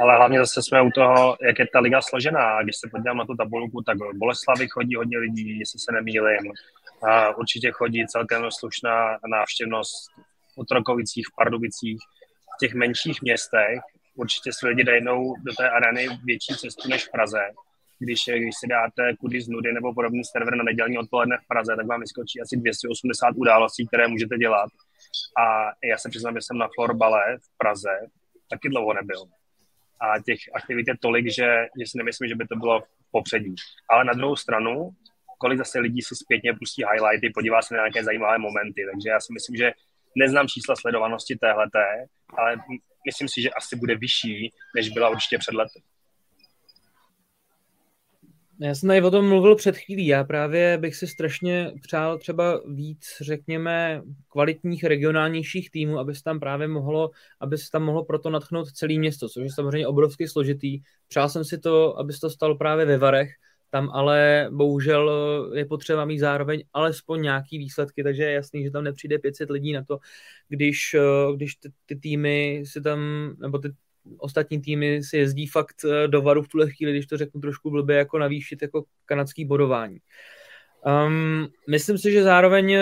[0.00, 2.62] Ale hlavně zase jsme u toho, jak je ta liga složená.
[2.62, 6.52] Když se podívám na tu tabulku, tak Boleslavy chodí hodně lidí, jestli se nemýlím.
[7.02, 10.10] A určitě chodí celkem slušná návštěvnost
[10.54, 11.98] v Otrokovicích, v Pardubicích.
[12.54, 13.80] V těch menších městech
[14.14, 17.42] určitě si lidi dajdou do té areny větší cestu než v Praze.
[17.98, 21.76] Když, když si dáte kudy z nudy nebo podobný server na nedělní odpoledne v Praze,
[21.76, 24.70] tak vám vyskočí asi 280 událostí, které můžete dělat.
[25.42, 25.44] A
[25.90, 27.94] já se přiznám, že jsem na florbale v Praze
[28.50, 29.24] taky dlouho nebyl.
[30.00, 33.54] A těch aktivit je tolik, že, že si nemyslím, že by to bylo popředí.
[33.90, 34.90] Ale na druhou stranu,
[35.40, 38.80] kolik zase lidí si zpětně pustí highlighty, podívá se na nějaké zajímavé momenty.
[38.92, 39.72] Takže já si myslím, že
[40.16, 41.86] neznám čísla sledovanosti téhleté,
[42.38, 42.56] ale
[43.06, 45.82] myslím si, že asi bude vyšší, než byla určitě před lety.
[48.62, 50.06] Já jsem tady o tom mluvil před chvílí.
[50.06, 56.40] Já právě bych si strašně přál třeba víc, řekněme, kvalitních regionálnějších týmů, aby se tam
[56.40, 57.10] právě mohlo,
[57.40, 60.80] aby se tam mohlo proto natchnout celé město, což je samozřejmě obrovsky složitý.
[61.08, 63.30] Přál jsem si to, aby se to stalo právě ve Varech,
[63.70, 65.10] tam ale bohužel
[65.54, 69.72] je potřeba mít zároveň alespoň nějaký výsledky, takže je jasný, že tam nepřijde 500 lidí
[69.72, 69.98] na to,
[70.48, 70.96] když,
[71.36, 73.00] když ty, ty týmy si tam,
[73.38, 73.72] nebo ty
[74.18, 77.70] ostatní týmy si jezdí fakt eh, do varu v tuhle chvíli, když to řeknu trošku
[77.70, 79.98] blbě, jako navýšit jako kanadský bodování.
[81.06, 82.78] Um, myslím si, že zároveň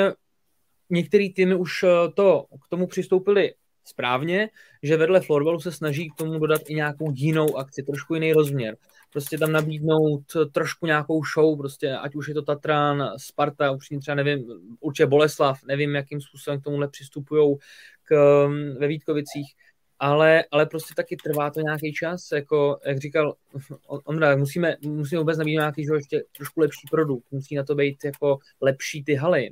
[0.91, 3.55] některé týmy už eh, to k tomu přistoupili
[3.89, 4.49] správně,
[4.83, 8.77] že vedle florbalu se snaží k tomu dodat i nějakou jinou akci, trošku jiný rozměr.
[9.13, 10.23] Prostě tam nabídnout
[10.53, 14.45] trošku nějakou show, prostě ať už je to Tatran, Sparta, upřímně třeba nevím,
[14.81, 17.57] určitě Boleslav, nevím, jakým způsobem k tomuhle přistupují
[18.03, 18.47] k,
[18.79, 19.55] ve Vítkovicích
[19.99, 23.35] ale, ale prostě taky trvá to nějaký čas, jako jak říkal
[24.05, 28.05] Ondra, musíme, musíme vůbec nabídnout nějaký že ještě trošku lepší produkt, musí na to být
[28.05, 29.51] jako lepší ty haly,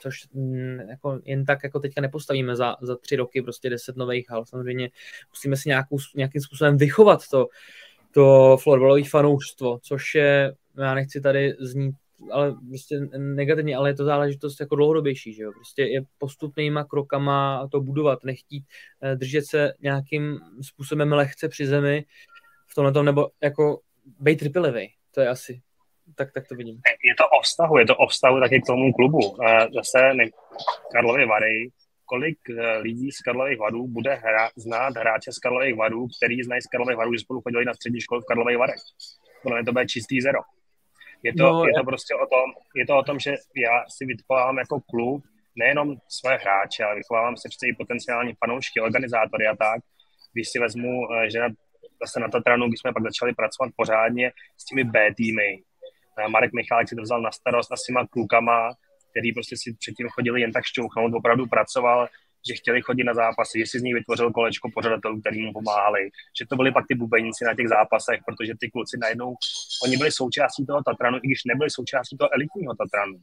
[0.00, 4.30] což mm, jako jen tak jako teďka nepostavíme za, za tři roky prostě deset nových
[4.30, 4.90] hal, samozřejmě
[5.30, 7.46] musíme si nějakou, nějakým způsobem vychovat to,
[8.10, 11.94] to florbalové fanoušstvo, což je, já nechci tady znít
[12.32, 15.52] ale prostě negativně, ale je to záležitost jako dlouhodobější, že jo?
[15.52, 18.64] Prostě je postupnýma krokama to budovat, nechtít
[19.02, 22.04] eh, držet se nějakým způsobem lehce při zemi
[22.66, 23.80] v tomhle tom, nebo jako
[24.20, 25.60] být trpělivý, to je asi,
[26.14, 26.80] tak, tak to vidím.
[27.04, 29.36] Je to o vztahu, je to o vztahu taky k tomu klubu.
[29.42, 30.24] Eh, zase ne,
[30.92, 31.68] Karlovy Vary,
[32.04, 36.62] kolik eh, lidí z Karlových Varů bude hra, znát hráče z Karlových Varů, který znají
[36.62, 38.82] z Karlových Varů, že spolu chodili na střední školu v Karlových Varech.
[39.42, 40.40] Podle mě to bude čistý zero.
[41.22, 44.04] Je to, no, je to prostě o tom, je to o tom, že já si
[44.04, 45.24] vytvořím jako klub
[45.56, 49.80] nejenom své hráče, ale vychovávám se přece i potenciální fanoušky, organizátory a tak.
[50.32, 51.40] Když si vezmu, eh, že
[52.02, 55.62] zase na Tatranu, když jsme pak začali pracovat pořádně s těmi B týmy,
[56.28, 58.74] Marek Michálek si to vzal na starost a s těma klukama,
[59.10, 62.08] který prostě si předtím chodili jen tak šťouchnout, opravdu pracoval
[62.48, 66.10] že chtěli chodit na zápasy, že si z nich vytvořil kolečko pořadatelů, který mu pomáhali,
[66.38, 69.34] že to byli pak ty bubeníci na těch zápasech, protože ty kluci najednou,
[69.84, 73.18] oni byli součástí toho Tatranu, i když nebyli součástí toho elitního Tatranu.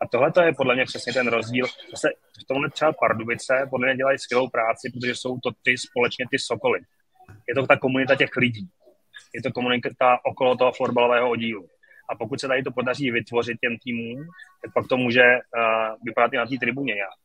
[0.00, 1.66] A tohle je podle mě přesně ten rozdíl.
[1.90, 2.08] Zase
[2.42, 6.38] v tomhle třeba Pardubice podle mě dělají skvělou práci, protože jsou to ty společně ty
[6.38, 6.80] sokoly.
[7.48, 8.68] Je to ta komunita těch lidí.
[9.34, 11.68] Je to komunita okolo toho florbalového oddílu.
[12.08, 14.26] A pokud se tady to podaří vytvořit těm týmům,
[14.64, 17.18] tak pak to může uh, vypadat i na té tribuně nějak.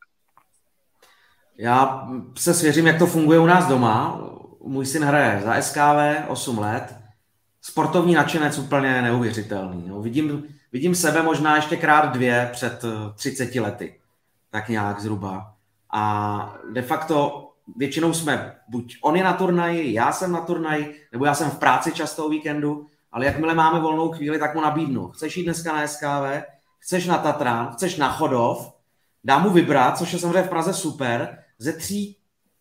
[1.58, 4.20] Já se svěřím, jak to funguje u nás doma.
[4.62, 6.96] Můj syn hraje za SKV 8 let.
[7.62, 9.84] Sportovní nadšenec úplně neuvěřitelný.
[9.88, 12.82] No, vidím, vidím sebe možná ještě krát dvě před
[13.14, 14.00] 30 lety.
[14.50, 15.54] Tak nějak zhruba.
[15.92, 17.40] A de facto
[17.76, 21.58] většinou jsme, buď on je na turnaji, já jsem na turnaji, nebo já jsem v
[21.58, 25.08] práci často o víkendu, ale jakmile máme volnou chvíli, tak mu nabídnu.
[25.08, 26.42] Chceš jít dneska na SKV,
[26.78, 28.72] chceš na Tatran, chceš na Chodov,
[29.24, 32.16] dám mu vybrat, což je samozřejmě v Praze super, ze tří,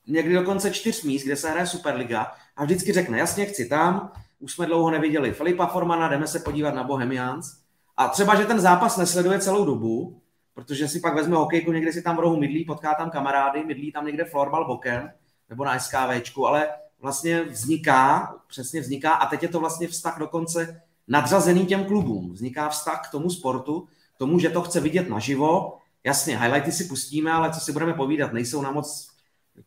[0.08, 2.32] někdy dokonce čtyř míst, kde se hraje Superliga.
[2.56, 6.74] A vždycky řekne, jasně chci tam, už jsme dlouho neviděli Filipa Formana, jdeme se podívat
[6.74, 7.58] na Bohemians.
[7.98, 10.22] A třeba, že ten zápas nesleduje celou dobu,
[10.54, 13.92] protože si pak vezme hokejku, někde si tam v rohu mydlí, potká tam kamarády, mydlí
[13.92, 15.12] tam někde florbal bokem,
[15.50, 16.68] nebo na SKVčku, ale
[17.04, 22.34] vlastně vzniká, přesně vzniká, a teď je to vlastně vztah dokonce nadřazený těm klubům.
[22.34, 26.84] Vzniká vztah k tomu sportu, k tomu, že to chce vidět naživo, Jasně, highlighty si
[26.84, 29.10] pustíme, ale co si budeme povídat, nejsou na moc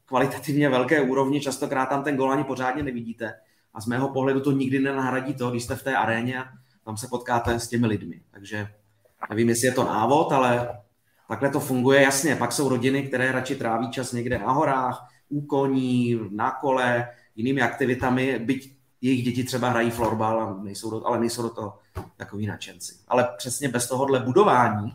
[0.04, 3.34] kvalitativně velké úrovni, častokrát tam ten gol ani pořádně nevidíte.
[3.74, 6.48] A z mého pohledu to nikdy nenahradí to, když jste v té aréně a
[6.84, 8.20] tam se potkáte s těmi lidmi.
[8.30, 8.68] Takže
[9.30, 10.80] nevím, jestli je to návod, ale
[11.28, 12.02] takhle to funguje.
[12.02, 17.08] Jasně, pak jsou rodiny, které radši tráví čas někde na horách, u koní, na kole,
[17.36, 21.78] jinými aktivitami, byť jejich děti třeba hrají florbal, nejsou do, ale nejsou do toho
[22.16, 22.94] takový nadšenci.
[23.08, 24.92] Ale přesně bez tohohle budování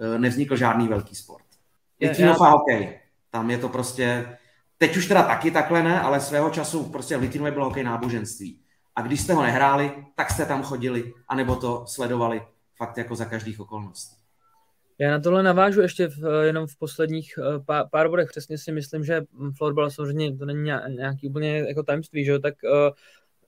[0.00, 1.44] Eh, nevznikl žádný velký sport.
[2.00, 2.52] Litinová já...
[2.52, 3.00] hokej.
[3.30, 4.36] Tam je to prostě,
[4.78, 8.60] teď už teda taky takhle ne, ale svého času prostě v Litinově bylo hokej náboženství.
[8.96, 12.42] A když jste ho nehráli, tak jste tam chodili, anebo to sledovali
[12.76, 14.16] fakt jako za každých okolností.
[15.00, 18.28] Já na tohle navážu ještě v, jenom v posledních pár, pár bodech.
[18.28, 19.22] Přesně si myslím, že
[19.56, 22.90] florbal samozřejmě to není nějaký úplně jako tajemství, že tak uh,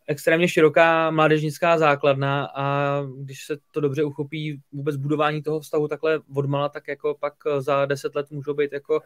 [0.07, 6.21] extrémně široká mládežnická základna a když se to dobře uchopí vůbec budování toho vztahu takhle
[6.35, 9.01] odmala, tak jako pak za deset let můžou být jako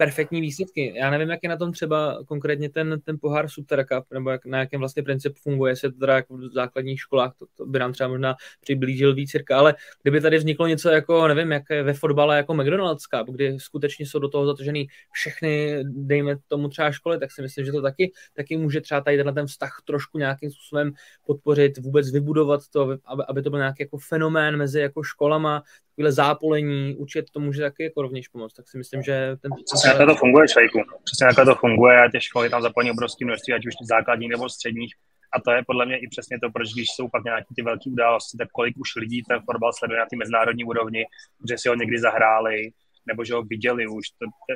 [0.00, 0.92] perfektní výsledky.
[0.96, 4.46] Já nevím, jak je na tom třeba konkrétně ten, ten pohár Super Cup, nebo jak,
[4.46, 7.78] na jakém vlastně princip funguje, jestli to teda jako v základních školách, to, to by
[7.78, 11.94] nám třeba možná přiblížil víc Jirka, ale kdyby tady vzniklo něco jako, nevím, jak ve
[11.94, 17.18] fotbale jako McDonald's Cup, kdy skutečně jsou do toho zatažený všechny, dejme tomu třeba školy,
[17.18, 20.50] tak si myslím, že to taky, taky může třeba tady tenhle ten vztah trošku nějakým
[20.50, 20.92] způsobem
[21.26, 25.62] podpořit, vůbec vybudovat to, aby, aby to byl nějaký jako fenomén mezi jako školama,
[26.00, 28.54] takové zápolení, učit to může taky jako rovněž pomoct.
[28.54, 29.50] Tak si myslím, že ten...
[29.64, 30.78] Přesně takhle to funguje, Švejku.
[31.04, 34.48] Přesně takhle to funguje a těch školy tam zaplní obrovské množství, ať už základní nebo
[34.48, 34.94] středních.
[35.32, 37.90] A to je podle mě i přesně to, proč když jsou pak nějaké ty velké
[37.90, 41.04] události, tak kolik už lidí ten fotbal sleduje na té mezinárodní úrovni,
[41.48, 42.70] že si ho někdy zahráli,
[43.06, 44.04] nebo že ho viděli už.
[44.10, 44.52] To, to,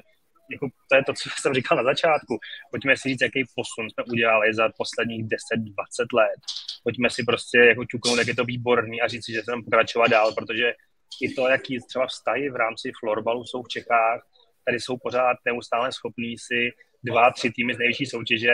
[0.53, 2.38] jako, to je to, co jsem říkal na začátku.
[2.70, 6.40] Pojďme si říct, jaký posun jsme udělali za posledních 10-20 let.
[6.84, 9.64] Pojďme si prostě jako čuknout, jak je to výborný a říct si, že se tam
[9.64, 10.72] pokračovat dál, protože
[11.20, 14.26] i to, jaký třeba vztahy v rámci florbalu jsou v Čechách,
[14.64, 16.70] tady jsou pořád neustále schopní si
[17.02, 18.52] dva, tři týmy z nejvyšší soutěže,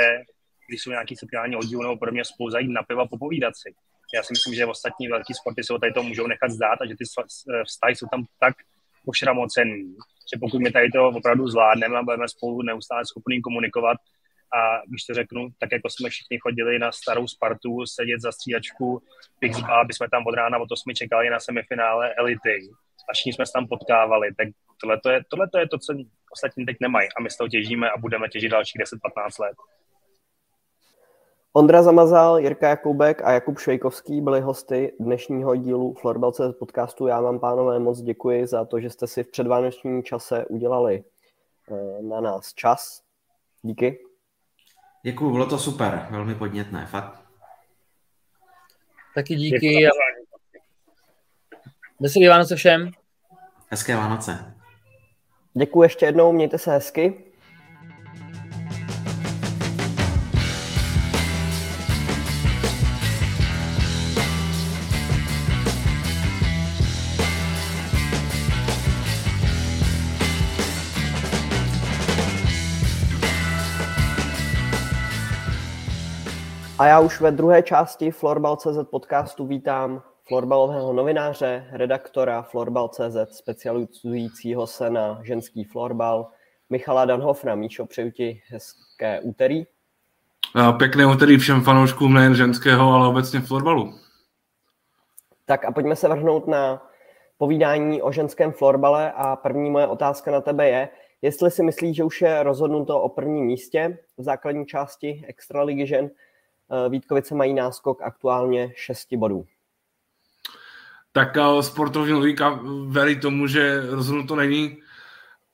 [0.68, 3.74] když jsou nějaký sociální oddíl nebo podobně, spolu zajít na piva popovídat si.
[4.14, 6.94] Já si myslím, že ostatní velký sporty se tady to můžou nechat zdát a že
[6.98, 7.04] ty
[7.64, 8.54] vztahy jsou tam tak
[9.04, 9.96] pošramocený,
[10.34, 13.96] že pokud my tady to opravdu zvládneme a budeme spolu neustále schopní komunikovat,
[14.58, 19.02] a když to řeknu, tak jako jsme všichni chodili na starou Spartu, sedět za střídačku
[19.38, 22.58] Pixba, aby jsme tam od rána od 8 čekali na semifinále elity
[23.10, 24.48] a všichni jsme se tam potkávali, tak
[24.80, 25.94] tohle je, tohleto je to, co
[26.32, 29.56] ostatní teď nemají a my z toho těžíme a budeme těžit dalších 10-15 let.
[31.52, 37.06] Ondra Zamazal, Jirka Jakoubek a Jakub Švejkovský byli hosty dnešního dílu Florbal.cz podcastu.
[37.06, 41.04] Já vám, pánové, moc děkuji za to, že jste si v předvánočním čase udělali
[41.70, 43.02] eh, na nás čas.
[43.62, 44.09] Díky.
[45.02, 47.20] Děkuji, bylo to super, velmi podnětné, fakt.
[49.14, 49.88] Taky díky.
[52.00, 52.90] Veselý Vánoce všem.
[53.68, 54.54] Hezké Vánoce.
[55.54, 57.29] Děkuji ještě jednou, mějte se hezky.
[76.80, 84.90] A já už ve druhé části Florbal.cz podcastu vítám florbalového novináře, redaktora Florbal.cz, specializujícího se
[84.90, 86.26] na ženský florbal,
[86.70, 87.54] Michala Danhofna.
[87.54, 89.66] Míšo, přeju ti hezké úterý.
[90.78, 93.94] Pěkné úterý všem fanouškům nejen ženského, ale obecně florbalu.
[95.46, 96.82] Tak a pojďme se vrhnout na
[97.38, 100.88] povídání o ženském florbale a první moje otázka na tebe je,
[101.22, 106.10] jestli si myslíš, že už je rozhodnuto o prvním místě v základní části Extraligy žen,
[106.88, 109.46] Vítkovice mají náskok aktuálně 6 bodů.
[111.12, 114.78] Tak eh, sportovní logika verí tomu, že rozhodnuto není,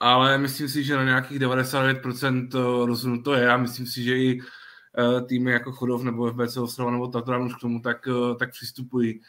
[0.00, 4.40] ale myslím si, že na nějakých 99% eh, rozhodnuto je a myslím si, že i
[5.26, 8.08] týmy jako Chodov nebo FBC Ostrava nebo Tatran už k tomu tak,
[8.38, 9.20] tak přistupují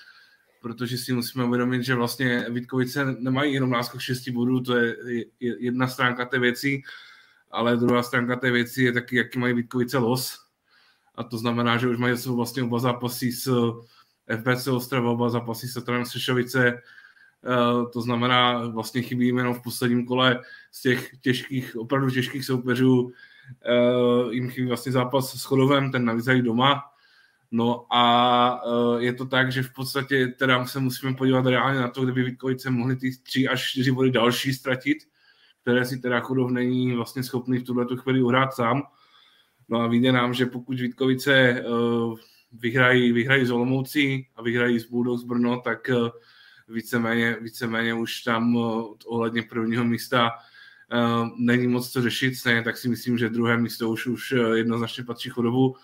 [0.61, 4.95] protože si musíme uvědomit, že vlastně Vítkovice nemají jenom náskok 6 bodů, to je
[5.39, 6.81] jedna stránka té věci,
[7.51, 10.46] ale druhá stránka té věci je taky, jaký mají Vítkovice los
[11.17, 13.47] a to znamená, že už mají za vlastně oba zápasy s
[14.27, 16.81] eh, FBC Ostrava, oba zápasy s Tatranem Sešovice, eh,
[17.93, 20.41] to znamená, vlastně chybí jenom v posledním kole
[20.71, 23.11] z těch těžkých, opravdu těžkých soupeřů,
[23.65, 26.83] eh, jim chybí vlastně zápas s Chodovem, ten navíc doma,
[27.51, 28.61] No a
[28.97, 32.69] je to tak, že v podstatě teda se musíme podívat reálně na to, kdyby Vítkovice
[32.69, 34.97] mohli ty tři až čtyři body další ztratit,
[35.61, 38.83] které si teda Chodov není vlastně schopný v tuhle chvíli uhrát sám.
[39.69, 42.17] No a vyjde nám, že pokud Vítkovice uh,
[42.51, 46.09] vyhrají, vyhrají z Olomoucí a vyhrají z Bulldogs Brno, tak uh,
[46.67, 50.31] víceméně, víceméně už tam uh, ohledně prvního místa
[51.37, 55.29] není moc co řešit, ne, tak si myslím, že druhé místo už, už jednoznačně patří
[55.29, 55.75] chodovu.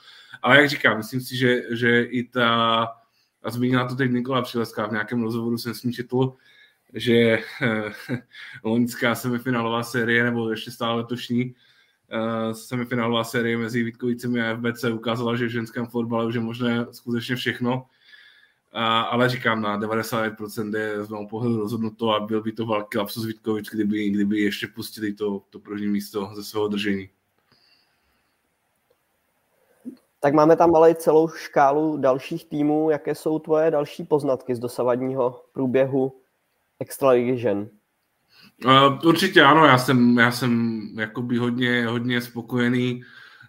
[0.42, 2.84] Ale jak říkám, myslím si, že, že i ta,
[3.44, 6.34] a zmínila to teď Nikola Přileská v nějakém rozhovoru jsem s ní četl,
[6.94, 7.40] že
[8.64, 11.56] loňská semifinálová série, nebo ještě stále letošní,
[12.54, 17.36] semifinálová série mezi Vítkovicemi a FBC ukázala, že v ženském fotbale už je možné skutečně
[17.36, 17.76] všechno.
[17.76, 22.98] Uh, ale říkám, na 99% je z mého pohledu rozhodnuto a byl by to velký
[22.98, 27.10] lapsus Vítkovič, kdyby, kdyby ještě pustili to, to první místo ze svého držení.
[30.20, 32.90] Tak máme tam ale i celou škálu dalších týmů.
[32.90, 36.22] Jaké jsou tvoje další poznatky z dosavadního průběhu
[36.80, 37.70] Extraligy žen?
[38.66, 43.04] Uh, určitě ano, já jsem, já jsem jakoby hodně, hodně spokojený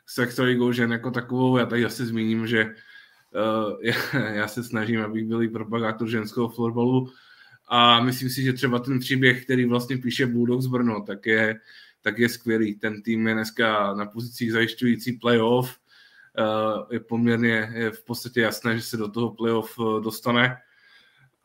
[0.07, 1.57] s extraligou žen jako takovou.
[1.57, 7.13] Já tady asi zmíním, že uh, já, já se snažím, abych byl propagátor ženského florbalu
[7.69, 11.61] a myslím si, že třeba ten příběh, který vlastně píše Bulldogs Brno, tak je,
[12.03, 12.75] tak je skvělý.
[12.75, 15.77] Ten tým je dneska na pozicích zajišťující playoff.
[16.39, 20.57] Uh, je poměrně, je v podstatě jasné, že se do toho playoff dostane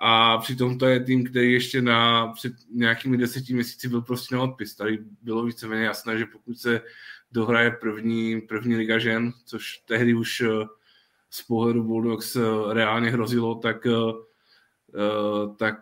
[0.02, 4.41] a přitom to je tým, který ještě na, před nějakými deseti měsíci byl prostě na
[4.41, 4.76] odpis.
[4.76, 6.82] Tady bylo víceméně jasné, že pokud se
[7.32, 10.66] dohraje první, první liga žen, což tehdy už eh,
[11.30, 12.41] z pohledu Bulldogs eh,
[12.74, 14.14] reálně hrozilo, tak, eh,
[15.58, 15.76] tak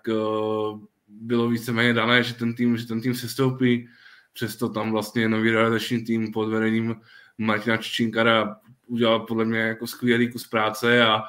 [1.08, 3.90] bylo víceméně dané, že ten tým, že ten tým se stoupí.
[4.34, 6.96] Přesto tam vlastně nový realizační tým pod vedením
[7.38, 11.24] Martina Čičinkara udělal podle mě jako skvělý kus práce a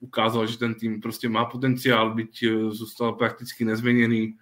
[0.00, 4.36] ukázal, že ten tým prostě má potenciál, byť eh, zůstal prakticky nezměněný,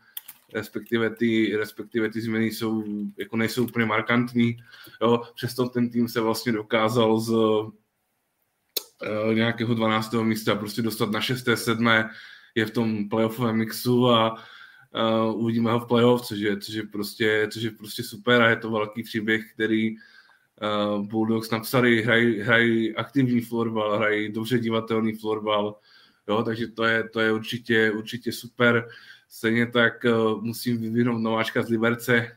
[0.54, 2.84] respektive ty, respektive ty změny jsou,
[3.18, 4.56] jako nejsou úplně markantní.
[5.02, 5.22] Jo.
[5.34, 7.70] Přesto ten tým se vlastně dokázal z uh,
[9.34, 10.12] nějakého 12.
[10.12, 11.48] místa prostě dostat na 6.
[11.54, 11.88] 7.
[12.54, 16.82] je v tom playoffovém mixu a uh, uvidíme ho v playoff, což je, což je,
[16.82, 19.96] prostě, což je prostě super a je to velký příběh, který
[20.62, 25.76] uh, Bulldogs napsali, hrají, hrají aktivní florbal, hrají dobře divatelný florbal,
[26.28, 28.88] jo, takže to je, to je určitě, určitě super.
[29.28, 32.36] Stejně tak uh, musím vyvinout nováčka z Liberce,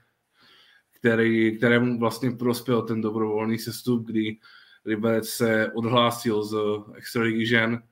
[0.91, 4.37] který, kterému vlastně prospěl ten dobrovolný sestup, kdy
[4.85, 6.55] Liberec se odhlásil z
[6.95, 7.83] extraligy žen,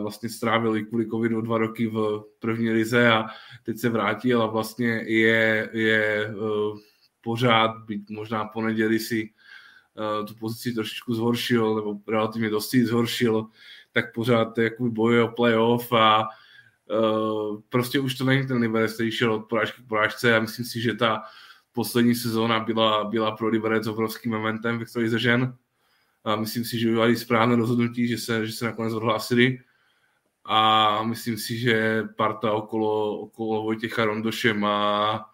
[0.00, 3.26] vlastně strávil kvůli covidu dva roky v první lize a
[3.62, 6.78] teď se vrátil a vlastně je, je uh,
[7.22, 9.30] pořád, byť možná po neděli si
[10.20, 13.46] uh, tu pozici trošičku zhoršil, nebo relativně dosti zhoršil,
[13.92, 16.28] tak pořád jakoby bojuje o playoff a
[16.90, 20.64] uh, prostě už to není ten Liberec, který šel od porážky k porážce a myslím
[20.64, 21.22] si, že ta
[21.72, 25.56] poslední sezóna byla, byla pro Liberec obrovským momentem ve ze žen.
[26.24, 29.58] A myslím si, že udělali správné rozhodnutí, že se, že se nakonec odhlásili.
[30.44, 35.24] A myslím si, že parta okolo, okolo Vojtěcha Rondoše má,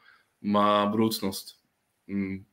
[0.43, 1.57] má budoucnost.
[2.09, 2.44] Hmm.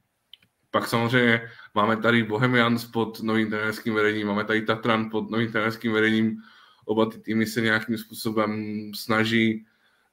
[0.72, 5.92] Pak samozřejmě máme tady Bohemians pod novým trenérským vedením, máme tady Tatran pod novým trenérským
[5.92, 6.38] vedením.
[6.86, 9.66] Oba ty týmy se nějakým způsobem snaží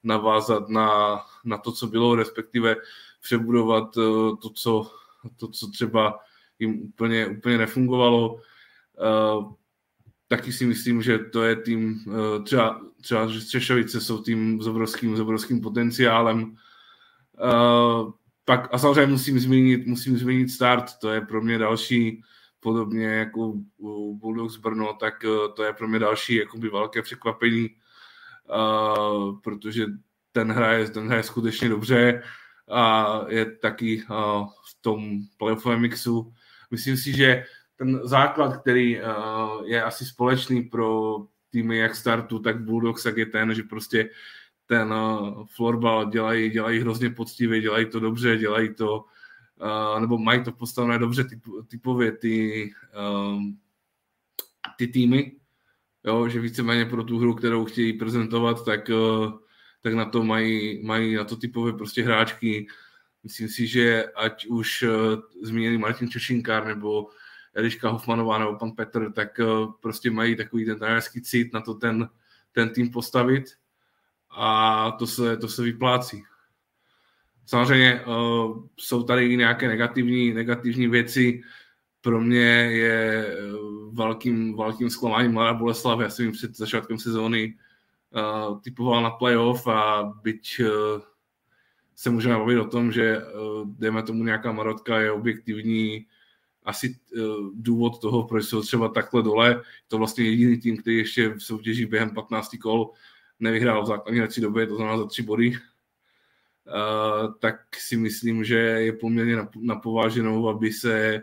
[0.03, 2.77] navázat na, na to, co bylo, respektive
[3.23, 4.91] přebudovat eh, to, co,
[5.37, 6.19] to, co třeba
[6.59, 8.35] jim úplně, úplně nefungovalo.
[8.35, 9.53] Uh,
[10.29, 14.67] taky si myslím, že to je tým, uh, třeba, třeba že Češovice jsou tým s
[14.67, 16.57] obrovským, s obrovským potenciálem.
[18.45, 22.23] Pak a samozřejmě musím zmínit, musím zmínit start, to je pro mě další,
[22.61, 27.69] podobně jako u Bulldogs Brno, tak eh, to je pro mě další jakoby velké překvapení,
[28.51, 29.87] uh, protože
[30.33, 32.23] ten hraje, ten hraje skutečně dobře
[32.71, 36.33] a je taky uh, v tom playoffovém mixu.
[36.71, 37.45] Myslím si, že
[37.77, 39.05] ten základ, který uh,
[39.65, 41.17] je asi společný pro
[41.51, 44.11] týmy jak startu, tak Bulldogs, tak je ten, že prostě
[44.67, 49.05] ten uh, florbal dělají, dělají hrozně poctivě, dělají to dobře, dělají to,
[49.95, 52.71] uh, nebo mají to postavené dobře typ, typově ty,
[53.35, 53.59] um,
[54.79, 55.33] ty týmy,
[56.05, 59.33] jo, že víceméně pro tu hru, kterou chtějí prezentovat, tak, uh,
[59.81, 62.67] tak na to mají, mají na to typově prostě hráčky.
[63.23, 64.91] Myslím si, že ať už uh,
[65.43, 67.09] zmíněný Martin Češinkár nebo
[67.55, 71.75] Eliška Hofmanová nebo pan Petr, tak uh, prostě mají takový ten trenérský cít na to
[71.75, 72.09] ten,
[72.53, 73.45] ten tým postavit
[74.33, 76.25] a to se, to se vyplácí.
[77.47, 81.43] Samozřejmě uh, jsou tady i nějaké negativní, negativní věci.
[82.01, 83.43] Pro mě je eh,
[83.93, 86.01] velkým, velkým zklamáním Mladá Boleslav.
[86.01, 87.55] Já jsem jim před začátkem sezóny
[88.11, 91.03] uh, typoval na playoff a byť uh,
[91.95, 96.07] se můžeme bavit o tom, že uh, dejme tomu nějaká marotka je objektivní
[96.65, 99.63] asi uh, důvod toho, proč jsou třeba takhle dole.
[99.89, 102.91] To vlastně jediný tým, který ještě v soutěží během 15 kol
[103.43, 105.53] nevyhrál v základní hrací době, to znamená za tři body,
[107.39, 111.23] tak si myslím, že je poměrně napováženou, aby se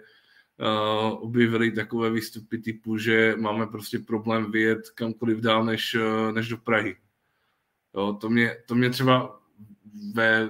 [1.11, 5.97] objevily takové výstupy typu, že máme prostě problém vyjet kamkoliv dál než,
[6.33, 6.95] než do Prahy.
[7.93, 9.39] Jo, to, mě, to mě třeba
[10.13, 10.49] ve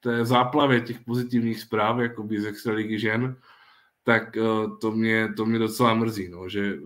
[0.00, 3.36] té záplavě těch pozitivních zpráv, jakoby z extraligy žen,
[4.04, 4.36] tak
[4.80, 6.76] to, mě, to mě docela mrzí, no, že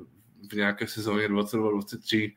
[0.50, 2.34] v nějaké sezóně 22-23 Eh,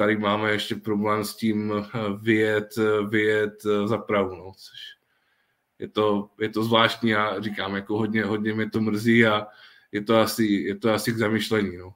[0.00, 4.78] tady máme ještě problém s tím eh, vyjet, eh, vyjet za Prahu, no, což
[5.78, 9.46] je to, je to zvláštní a říkám, jako hodně, hodně mě to mrzí a
[9.92, 11.76] je to asi, je to asi k zamyšlení.
[11.76, 11.94] No.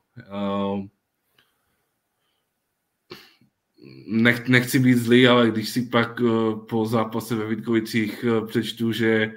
[4.06, 6.20] nech, nechci být zlý, ale když si pak
[6.68, 9.32] po zápase ve Vítkovicích přečtu, že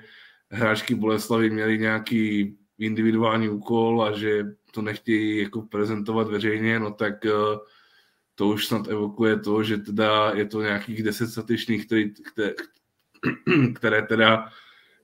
[0.51, 4.43] hráčky Boleslavy měly nějaký individuální úkol a že
[4.77, 7.57] to nechtějí jako prezentovat veřejně, no tak uh,
[8.35, 12.53] to už snad evokuje to, že teda je to nějakých deset statečných, které,
[13.75, 14.49] které teda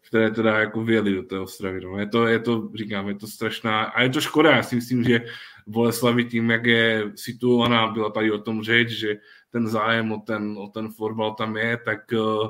[0.08, 1.82] které teda jako vyjeli do té Ostravy.
[1.82, 2.00] No.
[2.00, 5.04] Je, to, je to, říkám, je to strašná, a je to škoda, já si myslím,
[5.04, 5.26] že
[5.68, 9.16] Boleslavi tím, jak je situovaná, byla tady o tom řeč, že
[9.50, 12.48] ten zájem o ten, o ten fotbal tam je, tak, eh,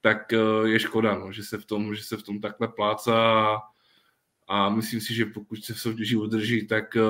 [0.00, 3.46] tak eh, je škoda, no, že, se v tom, že se v tom takhle plácá
[3.46, 3.58] a,
[4.46, 7.00] a myslím si, že pokud se v soutěži udrží, tak eh,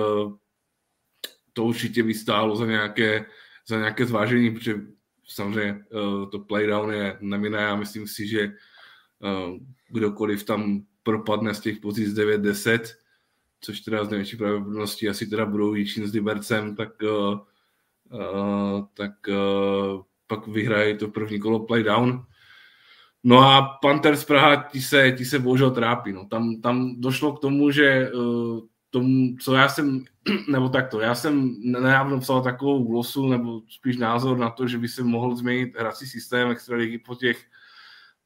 [1.53, 3.27] to určitě by stálo za nějaké,
[3.67, 4.81] za nějaké zvážení, protože
[5.29, 5.85] samozřejmě
[6.31, 8.53] to playdown je neminé a myslím si, že
[9.89, 12.81] kdokoliv tam propadne z těch pozic 9-10,
[13.61, 16.91] což teda z největší pravděpodobností asi teda budou Jíčín s Libercem, tak,
[18.95, 19.13] tak
[20.27, 22.27] pak vyhrají to první kolo playdown.
[23.27, 26.13] No a Panthers Praha, ti se, ti se bohužel trápí.
[26.13, 26.25] No.
[26.25, 28.61] Tam, tam došlo k tomu, že uh,
[28.91, 30.05] tomu, co já jsem,
[30.49, 34.89] nebo takto, já jsem nedávno psal takovou glosu, nebo spíš názor na to, že by
[34.89, 37.45] se mohl změnit hrací systém extraligy po těch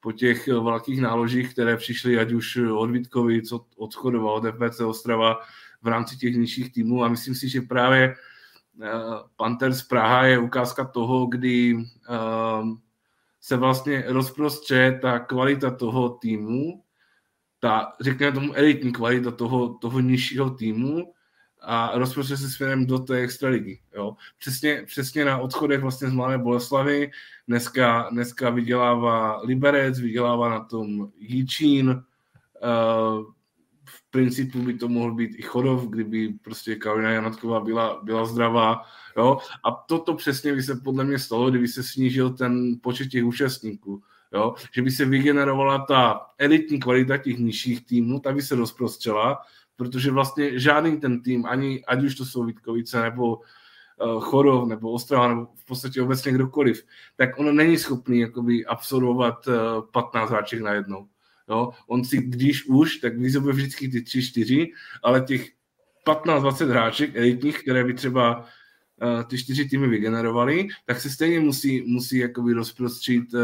[0.00, 4.44] po těch eh, velkých náložích, které přišly ať už od Vítkovic, od, od Chodova, od
[4.44, 5.40] FBC Ostrava
[5.82, 8.14] v rámci těch nižších týmů a myslím si, že právě
[8.76, 8.86] uh,
[9.36, 12.76] Panthers Praha je ukázka toho, kdy uh,
[13.40, 16.82] se vlastně rozprostře ta kvalita toho týmu,
[17.60, 21.12] ta, řekněme tomu, elitní kvalita toho, toho nižšího týmu
[21.62, 23.80] a rozprostře se směrem do té extraligy.
[23.94, 24.16] Jo.
[24.38, 27.10] Přesně, přesně na odchodech vlastně z Mladé Boleslavy.
[27.48, 31.88] Dneska, dneska vydělává Liberec, vydělává na tom Jíčín.
[31.90, 33.24] Uh,
[33.84, 38.82] v principu by to mohl být i Chodov, kdyby prostě Karolina Janatková byla, byla zdravá.
[39.16, 39.38] Jo?
[39.64, 44.02] A toto přesně by se podle mě stalo, kdyby se snížil ten počet těch účastníků.
[44.32, 44.54] Jo?
[44.72, 49.38] Že by se vygenerovala ta elitní kvalita těch nižších týmů, ta by se rozprostřela
[49.80, 54.92] protože vlastně žádný ten tým, ani ať už to jsou Vítkovice nebo uh, Chorov nebo
[54.92, 56.84] Ostrava nebo v podstatě obecně kdokoliv,
[57.16, 59.54] tak on není schopný jakoby absolvovat uh,
[59.92, 61.08] 15 hráček najednou.
[61.48, 61.70] Jo?
[61.86, 65.48] On si, když už, tak vyzobuje vždycky ty 3-4, ale těch
[66.06, 68.44] 15-20 hráček elitních, které by třeba
[69.28, 73.40] ty čtyři týmy vygenerovaly, tak se stejně musí, musí jakoby rozprostřít uh,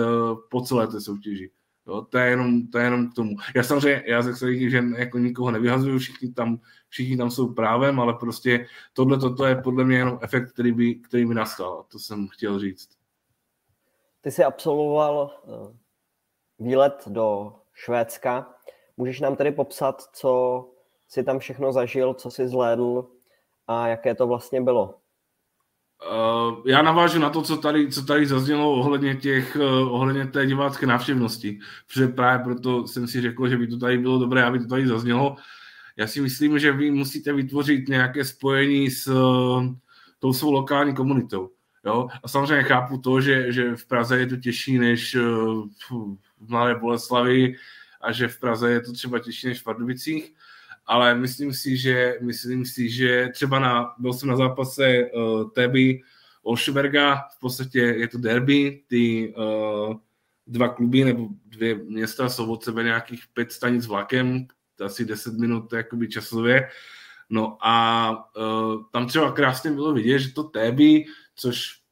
[0.51, 1.51] po celé té soutěži.
[1.87, 3.37] Jo, to, je jenom, to je jenom k tomu.
[3.55, 8.01] Já samozřejmě, já ze svých že jako nikoho nevyhazuju, všichni tam, všichni tam jsou právem,
[8.01, 11.85] ale prostě tohle toto je podle mě jenom efekt, který by, který by nastal.
[11.89, 12.89] To jsem chtěl říct.
[14.21, 15.77] Ty jsi absolvoval eh,
[16.59, 18.55] výlet do Švédska.
[18.97, 20.65] Můžeš nám tedy popsat, co
[21.09, 23.09] si tam všechno zažil, co si zhlédl
[23.67, 24.95] a jaké to vlastně bylo?
[25.97, 30.47] Uh, já navážu na to, co tady, co tady zaznělo ohledně, těch, uh, ohledně té
[30.47, 34.59] divácké návštěvnosti, protože právě proto jsem si řekl, že by to tady bylo dobré, aby
[34.59, 35.37] to tady zaznělo.
[35.97, 39.67] Já si myslím, že vy musíte vytvořit nějaké spojení s uh,
[40.19, 41.51] tou svou lokální komunitou.
[41.87, 42.09] Jo?
[42.23, 45.17] A samozřejmě chápu to, že, že v Praze je to těžší než
[45.91, 47.55] v Mladé Boleslavi
[48.01, 50.35] a že v Praze je to třeba těžší než v Pardubicích,
[50.87, 56.01] ale myslím si, že, myslím si, že třeba na, byl jsem na zápase uh, Teby
[56.43, 59.97] Olšberga, v podstatě je to derby, ty uh,
[60.47, 64.47] dva kluby nebo dvě města jsou od sebe nějakých pět stanic vlakem,
[64.85, 66.69] asi 10 minut jakoby časově.
[67.31, 71.05] No a uh, tam třeba krásně bylo vidět, že to Teby,
[71.37, 71.87] což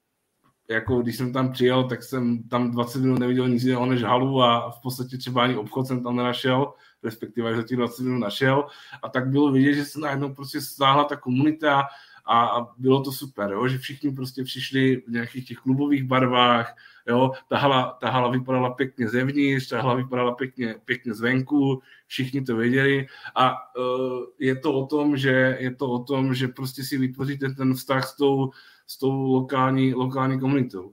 [0.70, 4.42] jako když jsem tam přijel, tak jsem tam 20 minut neviděl nic jiného než halu
[4.42, 6.72] a v podstatě třeba ani obchod jsem tam nenašel,
[7.04, 8.66] respektive za těch 20 minut našel
[9.02, 11.82] a tak bylo vidět, že se najednou prostě stáhla ta komunita
[12.24, 13.68] a, a bylo to super, jo?
[13.68, 16.76] že všichni prostě přišli v nějakých těch klubových barvách,
[17.08, 17.32] jo?
[17.48, 22.56] Ta, hala, ta hala vypadala pěkně zevnitř, ta hala vypadala pěkně, pěkně zvenku, všichni to
[22.56, 26.98] věděli a uh, je to o tom, že je to o tom, že prostě si
[26.98, 28.50] vytvoříte ten vztah s tou,
[28.86, 30.92] s tou lokální, lokální komunitou.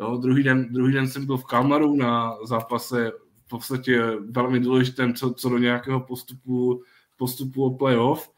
[0.00, 3.12] Jo, druhý, den, druhý den jsem byl v Kalmaru na zápase
[3.52, 6.82] podstatě velmi důležitém co, co do nějakého postupu,
[7.16, 8.30] postupu o playoff.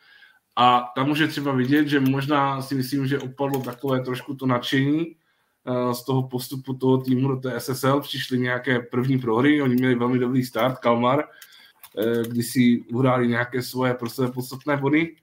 [0.56, 5.06] A tam může třeba vidět, že možná si myslím, že opadlo takové trošku to nadšení
[5.06, 8.00] eh, z toho postupu toho týmu do té SSL.
[8.00, 13.62] Přišly nějaké první prohry, oni měli velmi dobrý start, Kalmar, eh, kdy si uhráli nějaké
[13.62, 15.16] svoje pro sebe podstatné body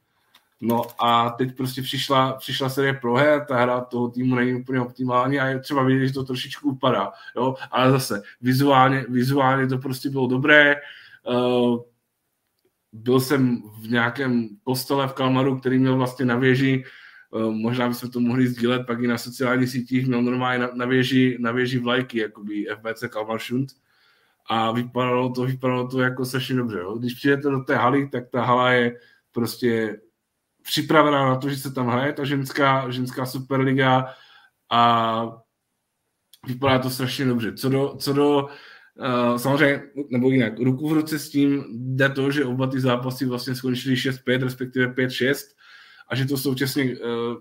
[0.62, 5.40] No a teď prostě přišla, přišla série proher, ta hra toho týmu není úplně optimální
[5.40, 7.12] a je třeba vidět, že to trošičku upadá.
[7.36, 7.56] Jo?
[7.72, 10.76] Ale zase vizuálně, vizuálně to prostě bylo dobré.
[11.28, 11.80] Uh,
[12.94, 16.84] byl jsem v nějakém kostele v Kalmaru, který měl vlastně na věži
[17.50, 21.38] možná bychom to mohli sdílet pak i na sociálních sítích, měl normálně na, na, věži,
[21.40, 23.70] na věži vlajky, jakoby FBC Kalmaršund
[24.46, 26.80] a vypadalo to, vypadalo to jako strašně dobře.
[26.80, 26.98] Jo.
[26.98, 29.00] Když přijdete do té haly, tak ta hala je
[29.32, 30.00] prostě
[30.64, 34.14] připravená na to, že se tam hraje ta ženská, ženská superliga
[34.72, 35.24] a
[36.48, 37.54] vypadá to strašně dobře.
[37.54, 42.32] Co do, co do uh, samozřejmě, nebo jinak, ruku v ruce s tím jde to,
[42.32, 45.36] že oba ty zápasy vlastně skončily 6-5, respektive 5-6
[46.10, 47.00] a že to současně uh,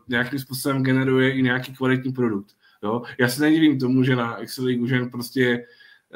[0.09, 2.57] nějakým způsobem generuje i nějaký kvalitní produkt.
[2.83, 3.03] Jo?
[3.19, 5.67] Já se nedivím tomu, že na Excel League už prostě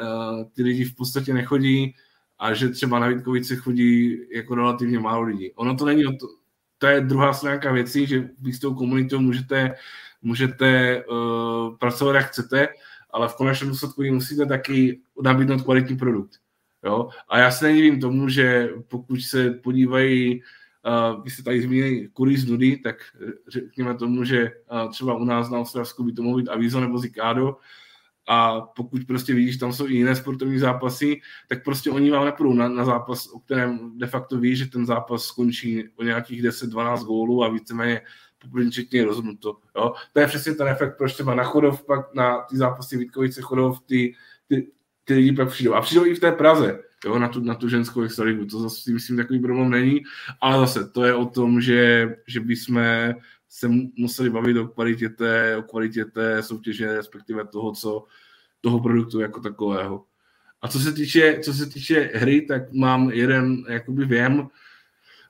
[0.01, 1.95] uh, ty lidi v podstatě nechodí
[2.39, 5.53] a že třeba na Vítkovice chodí jako relativně málo lidí.
[5.53, 6.27] Ono to není o to,
[6.79, 9.75] to je druhá stránka věcí, že vy s tou komunitou můžete,
[10.23, 12.69] můžete uh, pracovat jak chcete,
[13.11, 16.31] ale v konečném důsledku musíte taky nabídnout kvalitní produkt.
[16.85, 17.09] Jo?
[17.29, 22.37] A já se nedivím tomu, že pokud se podívají, uh, vy jste tady zmínili kurí
[22.37, 22.97] z nudy, tak
[23.49, 26.99] řekněme tomu, že uh, třeba u nás na Ostravsku by to mohlo být Avizo nebo
[26.99, 27.57] Zikádo,
[28.27, 32.55] a pokud prostě vidíš, tam jsou i jiné sportovní zápasy, tak prostě oni vám nepůjdou
[32.55, 37.05] na, na zápas, o kterém de facto ví, že ten zápas skončí o nějakých 10-12
[37.05, 38.01] gólů a víceméně
[38.39, 39.57] popředčetně rozhodnuto.
[39.77, 39.93] Jo?
[40.13, 43.81] To je přesně ten efekt, proč třeba na Chodov, pak na ty zápasy Vítkovice Chodov,
[43.81, 44.15] ty,
[44.49, 44.69] ty,
[45.05, 45.75] ty lidi pak přijdou.
[45.75, 48.47] A přijdou i v té Praze, jo, na tu, na tu ženskou extraligu.
[48.47, 50.03] To zase si myslím takový problém není,
[50.41, 52.83] ale zase to je o tom, že, že bychom
[53.55, 58.05] se museli bavit o kvalitě té, o kvalitě té soutěže, respektive toho, co,
[58.61, 60.05] toho produktu jako takového.
[60.63, 64.49] A co se týče, co se týče hry, tak mám jeden jakoby věm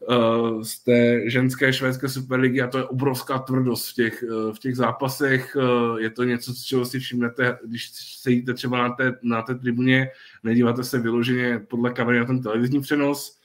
[0.08, 4.58] uh, z té ženské švédské superligy a to je obrovská tvrdost v těch, uh, v
[4.58, 5.56] těch zápasech.
[5.56, 9.54] Uh, je to něco, z čeho si všimnete, když sedíte třeba na té, na té
[9.54, 10.08] tribuně,
[10.42, 13.38] nedíváte se vyloženě podle kamery na ten televizní přenos.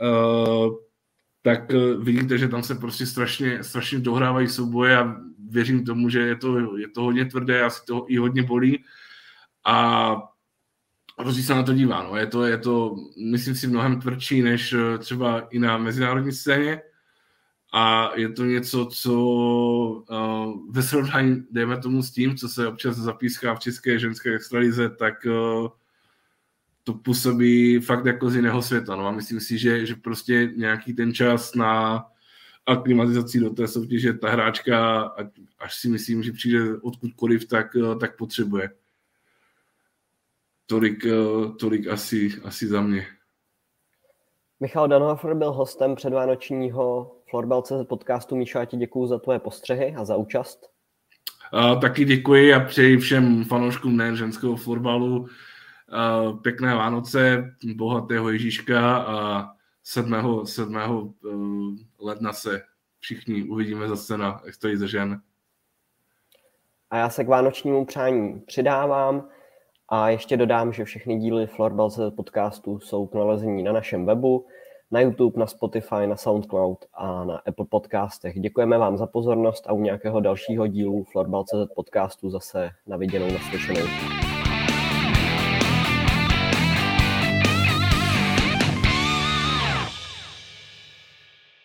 [0.00, 0.83] Uh,
[1.44, 5.16] tak eh, vidíte, že tam se prostě strašně, strašně dohrávají souboje a
[5.50, 8.84] věřím tomu, že je to, je to hodně tvrdé, asi to i hodně bolí
[9.64, 10.16] a
[11.16, 12.02] prostě se na to dívá.
[12.02, 12.16] No.
[12.16, 12.96] Je, to, je to,
[13.30, 16.82] myslím si, mnohem tvrdší než eh, třeba i na mezinárodní scéně
[17.76, 20.04] a je to něco, co uh,
[20.70, 25.14] ve srovnání, dejme tomu s tím, co se občas zapíská v české ženské extralize, tak
[25.26, 25.68] uh,
[26.84, 28.96] to působí fakt jako z jiného světa.
[28.96, 32.04] No a myslím si, že, že prostě nějaký ten čas na
[32.66, 35.02] aklimatizaci do té soutěže ta hráčka,
[35.58, 37.66] až si myslím, že přijde odkudkoliv, tak,
[38.00, 38.70] tak potřebuje.
[40.66, 41.06] Tolik,
[41.60, 43.06] tolik asi, asi za mě.
[44.60, 48.36] Michal Danhofer byl hostem předvánočního Florbal.cz podcastu.
[48.36, 50.70] Míšo, já ti děkuji za tvoje postřehy a za účast.
[51.52, 55.28] A, taky děkuji a přeji všem fanouškům nejen ženského florbalu,
[56.42, 59.48] pěkné Vánoce, bohatého Ježíška a
[59.82, 60.46] 7.
[60.46, 60.76] 7.
[60.76, 60.88] Eh,
[62.00, 62.62] ledna se
[63.00, 65.20] všichni uvidíme zase na Extralize žen.
[66.90, 69.28] A já se k vánočnímu přání přidávám
[69.88, 74.46] a ještě dodám, že všechny díly Florbal podcastu jsou k nalezení na našem webu,
[74.90, 78.40] na YouTube, na Spotify, na SoundCloud a na Apple podcastech.
[78.40, 84.33] Děkujeme vám za pozornost a u nějakého dalšího dílu Florbal podcastu zase na viděnou, naslyšenou.